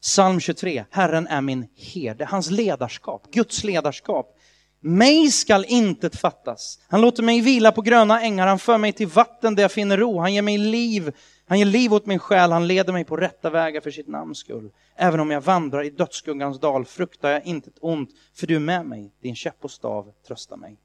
Psalm 0.00 0.40
23, 0.40 0.84
Herren 0.90 1.26
är 1.26 1.40
min 1.40 1.68
herde, 1.76 2.24
hans 2.24 2.50
ledarskap, 2.50 3.30
Guds 3.32 3.64
ledarskap 3.64 4.38
Mig 4.80 5.30
skall 5.30 5.64
intet 5.68 6.16
fattas. 6.16 6.78
Han 6.88 7.00
låter 7.00 7.22
mig 7.22 7.40
vila 7.40 7.72
på 7.72 7.82
gröna 7.82 8.20
ängar, 8.22 8.46
han 8.46 8.58
för 8.58 8.78
mig 8.78 8.92
till 8.92 9.08
vatten 9.08 9.54
där 9.54 9.62
jag 9.62 9.72
finner 9.72 9.96
ro. 9.96 10.18
Han 10.18 10.34
ger 10.34 10.42
mig 10.42 10.58
liv, 10.58 11.12
han 11.46 11.58
ger 11.58 11.66
liv 11.66 11.94
åt 11.94 12.06
min 12.06 12.18
själ, 12.18 12.52
han 12.52 12.66
leder 12.66 12.92
mig 12.92 13.04
på 13.04 13.16
rätta 13.16 13.50
vägar 13.50 13.80
för 13.80 13.90
sitt 13.90 14.08
namns 14.08 14.38
skull. 14.38 14.70
Även 14.96 15.20
om 15.20 15.30
jag 15.30 15.40
vandrar 15.40 15.84
i 15.84 15.90
dödsskuggans 15.90 16.60
dal 16.60 16.84
fruktar 16.84 17.30
jag 17.30 17.46
intet 17.46 17.74
ont, 17.80 18.10
för 18.34 18.46
du 18.46 18.56
är 18.56 18.60
med 18.60 18.86
mig, 18.86 19.14
din 19.20 19.36
käpp 19.36 19.64
och 19.64 19.70
stav 19.70 20.12
tröstar 20.26 20.56
mig. 20.56 20.80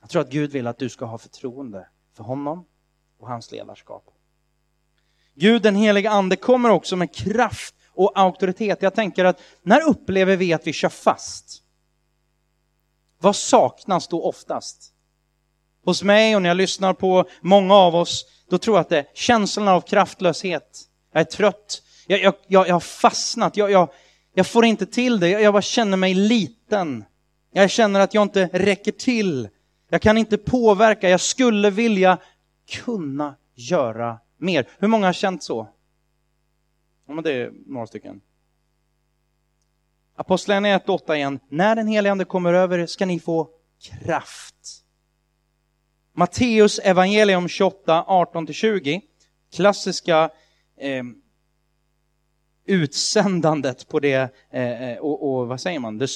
Jag 0.00 0.10
tror 0.10 0.22
att 0.22 0.30
Gud 0.30 0.52
vill 0.52 0.66
att 0.66 0.78
du 0.78 0.88
ska 0.88 1.04
ha 1.04 1.18
förtroende 1.18 1.88
för 2.16 2.24
honom 2.24 2.64
och 3.20 3.28
hans 3.28 3.52
ledarskap. 3.52 4.04
Gud 5.34 5.62
den 5.62 5.76
helige 5.76 6.10
ande 6.10 6.36
kommer 6.36 6.70
också 6.70 6.96
med 6.96 7.14
kraft 7.14 7.74
och 7.88 8.12
auktoritet. 8.14 8.82
Jag 8.82 8.94
tänker 8.94 9.24
att 9.24 9.40
när 9.62 9.88
upplever 9.88 10.36
vi 10.36 10.52
att 10.52 10.66
vi 10.66 10.72
kör 10.72 10.88
fast? 10.88 11.62
Vad 13.18 13.36
saknas 13.36 14.08
då 14.08 14.22
oftast? 14.24 14.92
Hos 15.84 16.02
mig 16.02 16.36
och 16.36 16.42
när 16.42 16.50
jag 16.50 16.56
lyssnar 16.56 16.92
på 16.92 17.24
många 17.40 17.74
av 17.74 17.94
oss, 17.94 18.26
då 18.50 18.58
tror 18.58 18.76
jag 18.76 18.80
att 18.80 18.88
det 18.88 18.98
är 18.98 19.06
känslan 19.14 19.68
av 19.68 19.80
kraftlöshet. 19.80 20.80
Jag 21.12 21.20
är 21.20 21.24
trött, 21.24 21.82
jag, 22.06 22.22
jag, 22.22 22.34
jag, 22.46 22.68
jag 22.68 22.74
har 22.74 22.80
fastnat, 22.80 23.56
jag, 23.56 23.70
jag, 23.70 23.88
jag 24.34 24.46
får 24.46 24.64
inte 24.64 24.86
till 24.86 25.20
det, 25.20 25.28
jag, 25.28 25.42
jag 25.42 25.52
bara 25.52 25.62
känner 25.62 25.96
mig 25.96 26.14
liten. 26.14 27.04
Jag 27.52 27.70
känner 27.70 28.00
att 28.00 28.14
jag 28.14 28.22
inte 28.22 28.48
räcker 28.52 28.92
till. 28.92 29.48
Jag 29.90 30.02
kan 30.02 30.18
inte 30.18 30.38
påverka, 30.38 31.08
jag 31.08 31.20
skulle 31.20 31.70
vilja 31.70 32.18
kunna 32.70 33.36
göra 33.54 34.18
mer. 34.36 34.68
Hur 34.78 34.88
många 34.88 35.06
har 35.06 35.12
känt 35.12 35.42
så? 35.42 35.68
Ja, 37.06 37.14
men 37.14 37.24
det 37.24 37.32
är 37.32 37.52
några 37.66 37.86
stycken. 37.86 38.20
Apostlagärningarna 40.16 40.84
1.8 40.84 41.14
igen. 41.14 41.40
När 41.48 41.76
den 41.76 41.86
helige 41.86 42.12
Ande 42.12 42.24
kommer 42.24 42.52
över 42.52 42.86
ska 42.86 43.06
ni 43.06 43.20
få 43.20 43.48
kraft. 43.80 44.84
Matteus 46.12 46.78
evangelium 46.78 47.48
28, 47.48 48.04
18-20. 48.08 49.00
Klassiska 49.52 50.30
eh, 50.76 51.04
utsändandet 52.66 53.88
på 53.88 54.00
det, 54.00 54.34
eh, 54.50 54.90
eh, 54.90 54.98
och, 54.98 55.32
och, 55.32 55.48
vad 55.48 55.60
säger 55.60 55.78
man, 55.78 55.98
The 55.98 56.06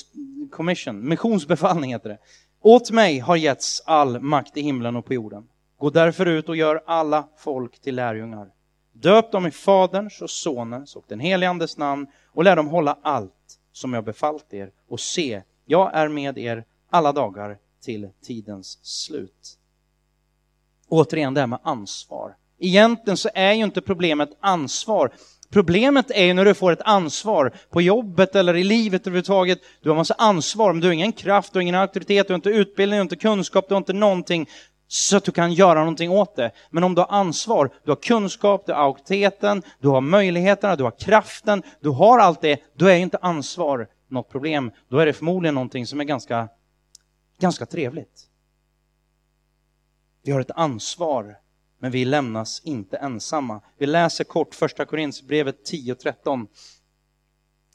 commission, 0.51 1.09
missionsbefallning 1.09 1.93
heter 1.93 2.09
det. 2.09 2.19
Åt 2.61 2.91
mig 2.91 3.19
har 3.19 3.37
getts 3.37 3.83
all 3.87 4.21
makt 4.21 4.57
i 4.57 4.63
himlen 4.63 4.97
och 4.97 5.05
på 5.05 5.15
jorden. 5.15 5.49
Gå 5.85 5.91
därför 5.91 6.27
ut 6.27 6.49
och 6.49 6.57
gör 6.57 6.83
alla 6.87 7.29
folk 7.37 7.81
till 7.81 7.95
lärjungar. 7.95 8.49
Döp 8.93 9.33
dem 9.33 9.47
i 9.47 9.51
Faderns 9.51 10.23
och 10.23 10.31
Sonens 10.31 10.97
och 10.97 11.05
den 11.09 11.21
helige 11.21 11.51
Andes 11.51 11.77
namn 11.77 12.07
och 12.33 12.45
lär 12.45 12.57
dem 12.57 12.69
hålla 12.69 12.99
allt 13.03 13.59
som 13.73 13.93
jag 13.93 14.05
befallt 14.05 14.55
er. 14.55 14.71
Och 14.89 15.01
se, 15.01 15.43
jag 15.65 15.95
är 15.95 16.09
med 16.09 16.39
er 16.39 16.65
alla 16.91 17.13
dagar 17.13 17.59
till 17.85 18.09
tidens 18.23 18.79
slut. 18.83 19.59
Återigen 20.89 21.35
det 21.35 21.41
här 21.41 21.47
med 21.47 21.59
ansvar. 21.63 22.37
Egentligen 22.59 23.17
så 23.17 23.29
är 23.35 23.53
ju 23.53 23.65
inte 23.65 23.81
problemet 23.81 24.31
ansvar. 24.41 25.13
Problemet 25.51 26.11
är 26.11 26.25
ju 26.25 26.35
när 26.35 26.45
du 26.45 26.55
får 26.55 26.73
ett 26.73 26.83
ansvar 26.85 27.53
på 27.71 27.83
jobbet 27.83 28.35
eller 28.37 28.57
i 28.57 28.65
livet 28.65 29.07
överhuvudtaget. 29.07 29.59
Du 29.83 29.89
har 29.89 29.97
massa 29.97 30.15
ansvar, 30.19 30.73
men 30.73 30.81
du 30.81 30.87
har 30.87 30.93
ingen 30.93 31.13
kraft, 31.13 31.53
du 31.53 31.57
har 31.57 31.63
ingen 31.63 31.75
auktoritet, 31.75 32.27
du 32.27 32.33
har 32.33 32.39
inte 32.39 32.51
utbildning, 32.51 32.97
du 32.97 33.01
har 33.01 33.05
inte 33.05 33.17
kunskap, 33.17 33.69
du 33.69 33.75
har 33.75 33.79
inte 33.79 33.93
någonting 33.93 34.49
så 34.89 35.17
att 35.17 35.25
du 35.25 35.33
kan 35.33 35.53
göra 35.53 35.79
någonting 35.79 36.11
åt 36.11 36.37
det. 36.37 36.51
Men 36.71 36.85
om 36.85 36.95
du 36.95 37.01
har 37.01 37.09
ansvar, 37.09 37.71
du 37.85 37.91
har 37.91 37.97
kunskap, 37.97 38.67
du 38.67 38.73
har 38.73 38.81
auktoriteten, 38.81 39.63
du 39.81 39.89
har 39.89 40.01
möjligheterna, 40.01 40.77
du 40.77 40.85
har 40.85 40.99
kraften, 40.99 41.63
du 41.81 41.89
har 41.89 42.19
allt 42.19 42.41
det, 42.41 42.61
då 42.75 42.87
är 42.87 42.97
inte 42.97 43.19
ansvar 43.23 43.89
något 44.09 44.31
problem. 44.31 44.71
Då 44.89 44.99
är 44.99 45.07
det 45.07 45.13
förmodligen 45.13 45.55
någonting 45.55 45.87
som 45.87 46.01
är 46.01 46.05
ganska, 46.05 46.49
ganska 47.39 47.67
trevligt. 47.67 48.29
Vi 50.23 50.33
har 50.33 50.41
ett 50.41 50.51
ansvar, 50.51 51.37
men 51.79 51.91
vi 51.91 52.05
lämnas 52.05 52.61
inte 52.65 52.97
ensamma. 52.97 53.61
Vi 53.79 53.87
läser 53.87 54.25
kort 54.25 54.55
första 54.55 54.85
Korinthierbrevet 54.85 55.71
10.13. 55.71 56.47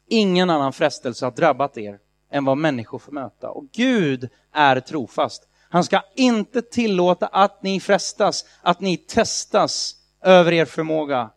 Ingen 0.07 0.49
annan 0.49 0.73
frestelse 0.73 1.25
har 1.25 1.31
drabbat 1.31 1.77
er 1.77 1.99
än 2.31 2.45
vad 2.45 2.57
människor 2.57 2.99
får 2.99 3.11
möta. 3.11 3.49
Och 3.49 3.65
Gud 3.71 4.29
är 4.51 4.79
trofast. 4.79 5.48
Han 5.71 5.83
ska 5.83 6.03
inte 6.15 6.61
tillåta 6.61 7.27
att 7.27 7.63
ni 7.63 7.79
frestas, 7.79 8.45
att 8.61 8.81
ni 8.81 8.97
testas 8.97 9.95
över 10.21 10.51
er 10.51 10.65
förmåga. 10.65 11.31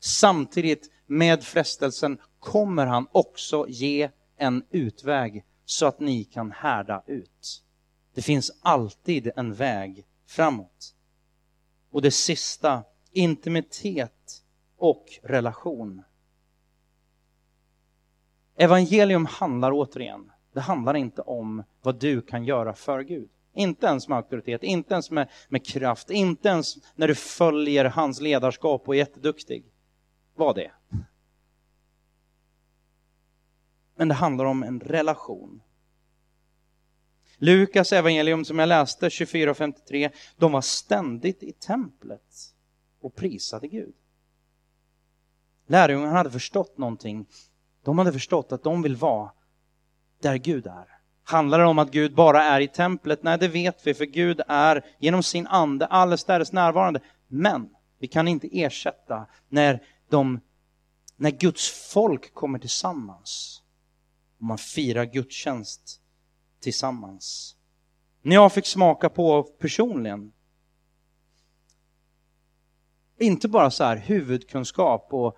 Samtidigt 0.00 0.90
med 1.06 1.44
frestelsen 1.44 2.18
kommer 2.38 2.86
han 2.86 3.06
också 3.12 3.66
ge 3.68 4.10
en 4.36 4.64
utväg 4.70 5.44
så 5.64 5.86
att 5.86 6.00
ni 6.00 6.24
kan 6.24 6.52
härda 6.52 7.02
ut. 7.06 7.62
Det 8.14 8.22
finns 8.22 8.52
alltid 8.60 9.30
en 9.36 9.54
väg 9.54 10.06
framåt. 10.26 10.94
Och 11.90 12.02
det 12.02 12.10
sista, 12.10 12.82
intimitet 13.12 14.42
och 14.76 15.06
relation. 15.22 16.02
Evangelium 18.56 19.26
handlar 19.26 19.72
återigen, 19.72 20.32
det 20.52 20.60
handlar 20.60 20.96
inte 20.96 21.22
om 21.22 21.62
vad 21.82 22.00
du 22.00 22.22
kan 22.22 22.44
göra 22.44 22.74
för 22.74 23.00
Gud. 23.02 23.30
Inte 23.56 23.86
ens 23.86 24.08
med 24.08 24.18
auktoritet, 24.18 24.62
inte 24.62 24.94
ens 24.94 25.10
med, 25.10 25.28
med 25.48 25.66
kraft, 25.66 26.10
inte 26.10 26.48
ens 26.48 26.76
när 26.94 27.08
du 27.08 27.14
följer 27.14 27.84
hans 27.84 28.20
ledarskap 28.20 28.88
och 28.88 28.94
är 28.94 28.98
jätteduktig. 28.98 29.64
Var 30.34 30.54
det. 30.54 30.72
Men 33.96 34.08
det 34.08 34.14
handlar 34.14 34.44
om 34.44 34.62
en 34.62 34.80
relation. 34.80 35.62
Lukas 37.38 37.92
evangelium 37.92 38.44
som 38.44 38.58
jag 38.58 38.68
läste, 38.68 39.10
24 39.10 39.50
och 39.50 39.56
53, 39.56 40.10
de 40.36 40.52
var 40.52 40.60
ständigt 40.60 41.42
i 41.42 41.52
templet 41.52 42.54
och 43.00 43.14
prisade 43.14 43.68
Gud. 43.68 43.94
Lärjungarna 45.66 46.16
hade 46.16 46.30
förstått 46.30 46.78
någonting. 46.78 47.26
De 47.82 47.98
hade 47.98 48.12
förstått 48.12 48.52
att 48.52 48.62
de 48.62 48.82
vill 48.82 48.96
vara 48.96 49.32
där 50.20 50.36
Gud 50.36 50.66
är. 50.66 50.95
Handlar 51.28 51.58
det 51.58 51.64
om 51.64 51.78
att 51.78 51.90
Gud 51.90 52.14
bara 52.14 52.42
är 52.42 52.60
i 52.60 52.68
templet? 52.68 53.22
Nej, 53.22 53.38
det 53.38 53.48
vet 53.48 53.86
vi, 53.86 53.94
för 53.94 54.04
Gud 54.04 54.40
är 54.48 54.84
genom 54.98 55.22
sin 55.22 55.46
ande 55.46 55.86
allestädes 55.86 56.52
närvarande. 56.52 57.00
Men 57.28 57.68
vi 57.98 58.06
kan 58.06 58.28
inte 58.28 58.48
ersätta 58.60 59.26
när, 59.48 59.82
de, 60.10 60.40
när 61.16 61.30
Guds 61.30 61.92
folk 61.92 62.34
kommer 62.34 62.58
tillsammans 62.58 63.62
och 64.38 64.44
man 64.44 64.58
firar 64.58 65.04
gudstjänst 65.04 66.00
tillsammans. 66.60 67.56
När 68.22 68.34
jag 68.34 68.52
fick 68.52 68.66
smaka 68.66 69.08
på 69.08 69.42
personligen, 69.42 70.32
inte 73.18 73.48
bara 73.48 73.70
så 73.70 73.84
här 73.84 73.96
huvudkunskap 73.96 75.08
och 75.10 75.36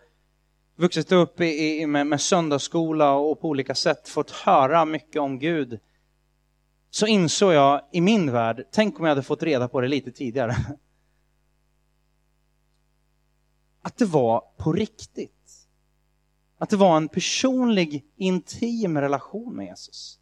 vuxit 0.78 1.12
upp 1.12 1.40
i, 1.40 1.86
med, 1.86 2.06
med 2.06 2.20
söndagsskola 2.20 3.12
och 3.12 3.40
på 3.40 3.48
olika 3.48 3.74
sätt 3.74 4.08
fått 4.08 4.30
höra 4.30 4.84
mycket 4.84 5.22
om 5.22 5.38
Gud, 5.38 5.80
så 6.90 7.06
insåg 7.06 7.52
jag 7.52 7.82
i 7.92 8.00
min 8.00 8.32
värld, 8.32 8.64
tänk 8.72 8.98
om 8.98 9.04
jag 9.04 9.10
hade 9.10 9.22
fått 9.22 9.42
reda 9.42 9.68
på 9.68 9.80
det 9.80 9.88
lite 9.88 10.12
tidigare, 10.12 10.56
att 13.82 13.96
det 13.96 14.04
var 14.04 14.44
på 14.56 14.72
riktigt. 14.72 15.34
Att 16.58 16.70
det 16.70 16.76
var 16.76 16.96
en 16.96 17.08
personlig, 17.08 18.04
intim 18.16 18.98
relation 18.98 19.56
med 19.56 19.66
Jesus. 19.66 20.20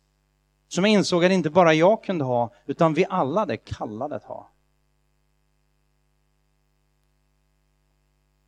Som 0.69 0.85
jag 0.85 0.93
insåg 0.93 1.25
att 1.25 1.33
inte 1.33 1.51
bara 1.51 1.75
jag 1.75 2.05
kunde 2.05 2.25
ha, 2.25 2.55
utan 2.67 2.95
vi 2.95 3.07
alla 3.09 3.47
det 3.47 3.57
kallade 3.57 4.17
att 4.17 4.25
ha. 4.25 4.53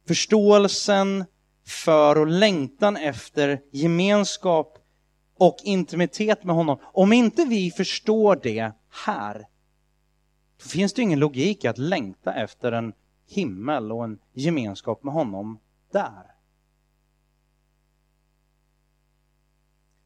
Förståelsen 0.07 1.25
för 1.68 2.18
och 2.18 2.26
längtan 2.26 2.96
efter 2.96 3.61
gemenskap 3.72 4.78
och 5.38 5.57
intimitet 5.64 6.44
med 6.44 6.54
honom. 6.54 6.78
Om 6.83 7.12
inte 7.12 7.44
vi 7.44 7.70
förstår 7.70 8.40
det 8.42 8.72
här, 9.07 9.38
då 10.62 10.68
finns 10.68 10.92
det 10.92 11.02
ingen 11.02 11.18
logik 11.18 11.64
i 11.64 11.68
att 11.68 11.78
längta 11.78 12.35
efter 12.35 12.72
en 12.72 12.92
himmel 13.26 13.92
och 13.92 14.04
en 14.04 14.18
gemenskap 14.33 15.02
med 15.02 15.14
honom 15.14 15.59
där. 15.92 16.35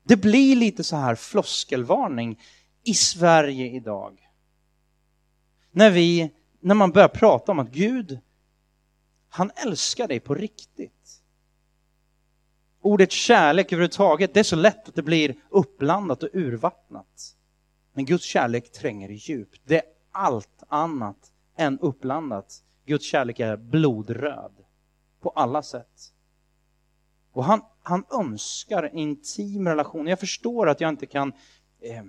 Det 0.05 0.17
blir 0.17 0.57
lite 0.57 0.85
så 0.85 0.97
här 0.97 1.15
floskelvarning 1.15 2.41
i 2.85 2.95
Sverige 2.95 3.67
idag. 3.67 4.19
När, 5.71 5.91
vi, 5.91 6.31
när 6.61 6.75
man 6.75 6.93
börjar 6.93 7.09
prata 7.09 7.53
om 7.53 7.59
att 7.59 7.71
Gud, 7.71 8.19
han 9.29 9.51
älskar 9.57 10.09
dig 10.09 10.21
på 10.21 10.35
riktigt. 10.35 11.02
Ordet 12.83 13.13
kärlek 13.13 13.73
överhuvudtaget, 13.73 14.35
det 14.35 14.41
är 14.41 14.45
så 14.45 14.57
lätt 14.57 14.89
att 14.89 14.95
det 14.95 15.03
blir 15.03 15.35
uppblandat 15.49 16.23
och 16.23 16.29
urvattnat. 16.33 17.37
Men 17.93 18.05
Guds 18.05 18.25
kärlek 18.25 18.73
tränger 18.73 19.09
djupt. 19.09 19.61
Det 19.65 19.77
är 19.77 19.83
allt 20.13 20.63
annat 20.69 21.33
än 21.57 21.79
uppblandat. 21.79 22.65
Guds 22.87 23.05
kärlek 23.05 23.41
är 23.41 23.57
blodröd 23.57 24.53
på 25.21 25.31
alla 25.31 25.63
sätt. 25.63 26.13
Och 27.33 27.45
han, 27.45 27.61
han 27.83 28.05
önskar 28.11 28.83
en 28.83 28.99
intim 28.99 29.69
relation. 29.69 30.07
Jag 30.07 30.21
förstår 30.21 30.69
att 30.69 30.81
jag 30.81 30.89
inte 30.89 31.07
kan 31.07 31.33
eh, 31.81 32.03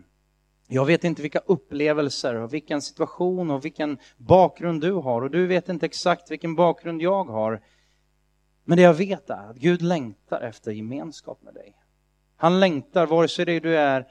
Jag 0.67 0.85
vet 0.85 1.03
inte 1.03 1.21
vilka 1.21 1.39
upplevelser 1.39 2.35
och 2.35 2.53
vilken 2.53 2.81
situation 2.81 3.51
och 3.51 3.65
vilken 3.65 3.97
bakgrund 4.17 4.81
du 4.81 4.91
har 4.91 5.21
och 5.21 5.31
du 5.31 5.47
vet 5.47 5.69
inte 5.69 5.85
exakt 5.85 6.31
vilken 6.31 6.55
bakgrund 6.55 7.01
jag 7.01 7.23
har. 7.23 7.61
Men 8.63 8.77
det 8.77 8.81
jag 8.81 8.93
vet 8.93 9.29
är 9.29 9.49
att 9.49 9.57
Gud 9.57 9.81
längtar 9.81 10.41
efter 10.41 10.71
gemenskap 10.71 11.41
med 11.41 11.53
dig. 11.53 11.77
Han 12.35 12.59
längtar 12.59 13.05
vare 13.05 13.27
sig 13.27 13.45
det 13.45 13.59
du 13.59 13.77
är 13.77 14.07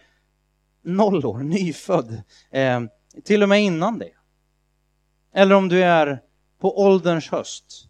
noll 0.83 1.27
år, 1.27 1.39
nyfödd, 1.39 2.23
eh, 2.51 2.81
till 3.25 3.43
och 3.43 3.49
med 3.49 3.63
innan 3.63 3.99
det. 3.99 4.13
Eller 5.33 5.55
om 5.55 5.69
du 5.69 5.85
är 5.85 6.23
på 6.59 6.81
ålderns 6.81 7.31
höst. 7.31 7.89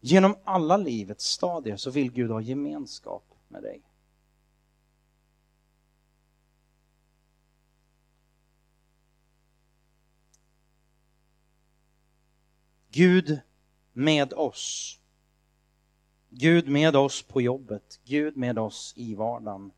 Genom 0.00 0.36
alla 0.44 0.76
livets 0.76 1.24
stadier 1.24 1.76
så 1.76 1.90
vill 1.90 2.12
Gud 2.12 2.30
ha 2.30 2.40
gemenskap 2.40 3.24
med 3.48 3.62
dig. 3.62 3.82
Gud 12.90 13.40
med 13.92 14.32
oss. 14.32 15.00
Gud 16.36 16.68
med 16.68 16.96
oss 16.96 17.22
på 17.22 17.40
jobbet, 17.40 18.00
Gud 18.04 18.36
med 18.36 18.58
oss 18.58 18.92
i 18.96 19.14
vardagen. 19.14 19.72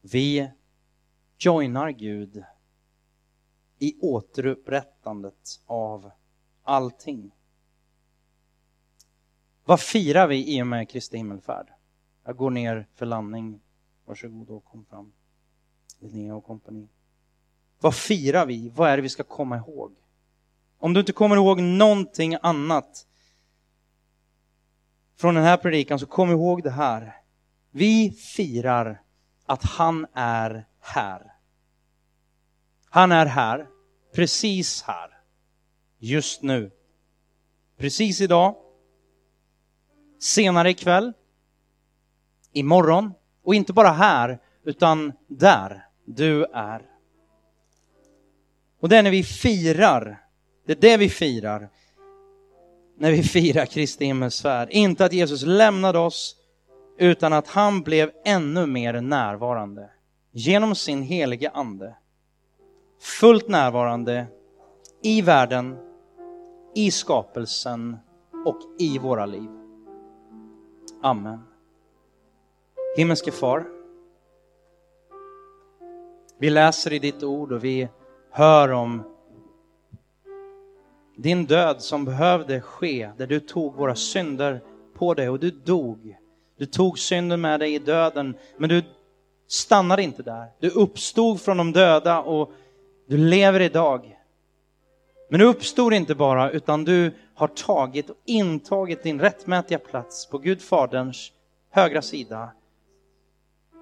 Vi 0.00 0.50
joinar 1.38 1.90
Gud 1.90 2.44
i 3.78 3.98
återupprättandet 4.00 5.60
av 5.66 6.10
allting. 6.62 7.30
Vad 9.64 9.80
firar 9.80 10.26
vi 10.26 10.56
i 10.56 10.62
och 10.62 10.66
med 10.66 10.90
Kristi 10.90 11.16
himmelfärd? 11.16 11.66
Jag 12.24 12.36
går 12.36 12.50
ner 12.50 12.86
för 12.94 13.06
landning. 13.06 13.60
Varsågod 14.04 14.50
och 14.50 14.64
kom 14.64 14.84
fram. 14.84 15.12
Linnea 15.98 16.34
och 16.34 16.44
kompani. 16.44 16.88
Vad 17.80 17.94
firar 17.94 18.46
vi? 18.46 18.68
Vad 18.68 18.90
är 18.90 18.96
det 18.96 19.02
vi 19.02 19.08
ska 19.08 19.22
komma 19.22 19.56
ihåg? 19.56 19.94
Om 20.78 20.92
du 20.92 21.00
inte 21.00 21.12
kommer 21.12 21.36
ihåg 21.36 21.60
någonting 21.60 22.36
annat 22.42 23.06
från 25.20 25.34
den 25.34 25.44
här 25.44 25.56
predikan 25.56 25.98
så 25.98 26.06
kom 26.06 26.30
ihåg 26.30 26.62
det 26.62 26.70
här. 26.70 27.16
Vi 27.70 28.10
firar 28.10 29.02
att 29.46 29.62
han 29.64 30.06
är 30.14 30.66
här. 30.80 31.32
Han 32.90 33.12
är 33.12 33.26
här, 33.26 33.66
precis 34.14 34.82
här, 34.82 35.10
just 35.98 36.42
nu. 36.42 36.70
Precis 37.76 38.20
idag, 38.20 38.56
senare 40.18 40.70
ikväll, 40.70 41.12
imorgon 42.52 43.12
och 43.44 43.54
inte 43.54 43.72
bara 43.72 43.90
här, 43.90 44.38
utan 44.64 45.12
där 45.26 45.86
du 46.04 46.44
är. 46.44 46.82
Och 48.80 48.88
det 48.88 48.96
är 48.96 49.02
när 49.02 49.10
vi 49.10 49.24
firar, 49.24 50.24
det 50.66 50.72
är 50.72 50.80
det 50.80 50.96
vi 50.96 51.08
firar, 51.08 51.70
när 53.00 53.12
vi 53.12 53.22
firar 53.22 53.66
Kristi 53.66 54.04
himmelsfärd. 54.04 54.68
Inte 54.70 55.04
att 55.04 55.12
Jesus 55.12 55.42
lämnade 55.42 55.98
oss, 55.98 56.36
utan 56.98 57.32
att 57.32 57.48
han 57.48 57.82
blev 57.82 58.10
ännu 58.24 58.66
mer 58.66 59.00
närvarande 59.00 59.90
genom 60.32 60.74
sin 60.74 61.02
helige 61.02 61.50
ande. 61.50 61.96
Fullt 63.00 63.48
närvarande 63.48 64.26
i 65.02 65.22
världen, 65.22 65.76
i 66.74 66.90
skapelsen 66.90 67.96
och 68.46 68.58
i 68.78 68.98
våra 68.98 69.26
liv. 69.26 69.48
Amen. 71.02 71.40
Himmelske 72.96 73.30
far, 73.30 73.66
vi 76.38 76.50
läser 76.50 76.92
i 76.92 76.98
ditt 76.98 77.22
ord 77.22 77.52
och 77.52 77.64
vi 77.64 77.88
hör 78.30 78.72
om 78.72 79.02
din 81.22 81.46
död 81.46 81.82
som 81.82 82.04
behövde 82.04 82.60
ske, 82.60 83.10
där 83.16 83.26
du 83.26 83.40
tog 83.40 83.74
våra 83.74 83.94
synder 83.94 84.60
på 84.94 85.14
dig 85.14 85.28
och 85.28 85.40
du 85.40 85.50
dog. 85.50 86.16
Du 86.58 86.66
tog 86.66 86.98
synden 86.98 87.40
med 87.40 87.60
dig 87.60 87.74
i 87.74 87.78
döden, 87.78 88.34
men 88.58 88.68
du 88.68 88.82
stannade 89.48 90.02
inte 90.02 90.22
där. 90.22 90.46
Du 90.60 90.70
uppstod 90.70 91.40
från 91.40 91.56
de 91.56 91.72
döda 91.72 92.20
och 92.20 92.52
du 93.08 93.16
lever 93.16 93.60
idag. 93.60 94.16
Men 95.30 95.40
du 95.40 95.46
uppstod 95.46 95.92
inte 95.92 96.14
bara, 96.14 96.50
utan 96.50 96.84
du 96.84 97.12
har 97.34 97.48
tagit 97.48 98.10
och 98.10 98.16
intagit 98.24 99.02
din 99.02 99.20
rättmätiga 99.20 99.78
plats 99.78 100.26
på 100.26 100.38
Gud 100.38 100.62
Faderns 100.62 101.32
högra 101.70 102.02
sida. 102.02 102.50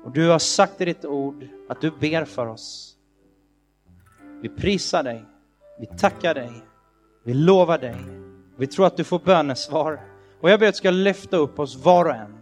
Och 0.05 0.11
du 0.13 0.29
har 0.29 0.39
sagt 0.39 0.81
i 0.81 0.85
ditt 0.85 1.05
ord 1.05 1.49
att 1.69 1.81
du 1.81 1.91
ber 1.91 2.25
för 2.25 2.47
oss. 2.47 2.97
Vi 4.43 4.49
prisar 4.49 5.03
dig, 5.03 5.25
vi 5.81 5.87
tackar 5.87 6.35
dig, 6.35 6.53
vi 7.29 7.35
lovar 7.35 7.79
dig, 7.79 7.97
vi 8.57 8.67
tror 8.67 8.87
att 8.87 8.97
du 8.97 9.05
får 9.05 9.19
bönesvar. 9.19 10.01
Och 10.41 10.51
jag 10.51 10.61
ber 10.61 10.67
att 10.67 10.75
du 10.75 10.79
ska 10.79 10.91
lyfta 10.91 11.37
upp 11.37 11.59
oss 11.59 11.77
var 11.77 12.05
och 12.05 12.15
en, 12.15 12.39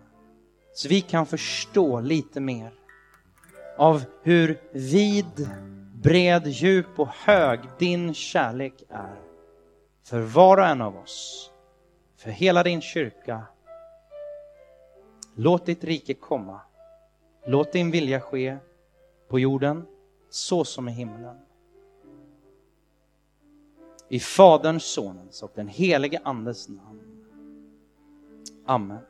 så 0.75 0.89
vi 0.89 1.01
kan 1.01 1.27
förstå 1.27 2.01
lite 2.01 2.41
mer 2.41 2.73
av 3.77 4.05
hur 4.23 4.61
vid, 4.73 5.51
bred, 5.95 6.47
djup 6.47 6.99
och 6.99 7.09
hög 7.09 7.61
din 7.79 8.15
kärlek 8.15 8.75
är 8.89 9.17
för 10.05 10.21
var 10.21 10.57
och 10.57 10.67
en 10.67 10.81
av 10.81 10.97
oss, 10.97 11.51
för 12.17 12.31
hela 12.31 12.63
din 12.63 12.81
kyrka. 12.81 13.43
Låt 15.35 15.67
ditt 15.67 15.85
rike 15.85 16.15
komma. 16.15 16.61
Låt 17.47 17.73
din 17.73 17.91
vilja 17.91 18.21
ske 18.21 18.57
på 19.29 19.39
jorden 19.39 19.87
så 20.31 20.65
som 20.65 20.89
i 20.89 20.93
himlen. 20.93 21.46
I 24.09 24.21
Faderns, 24.21 24.85
Sonens 24.85 25.43
och 25.43 25.53
den 25.55 25.69
helige 25.69 26.21
Andes 26.25 26.69
namn. 26.69 27.01
Amen. 28.67 29.03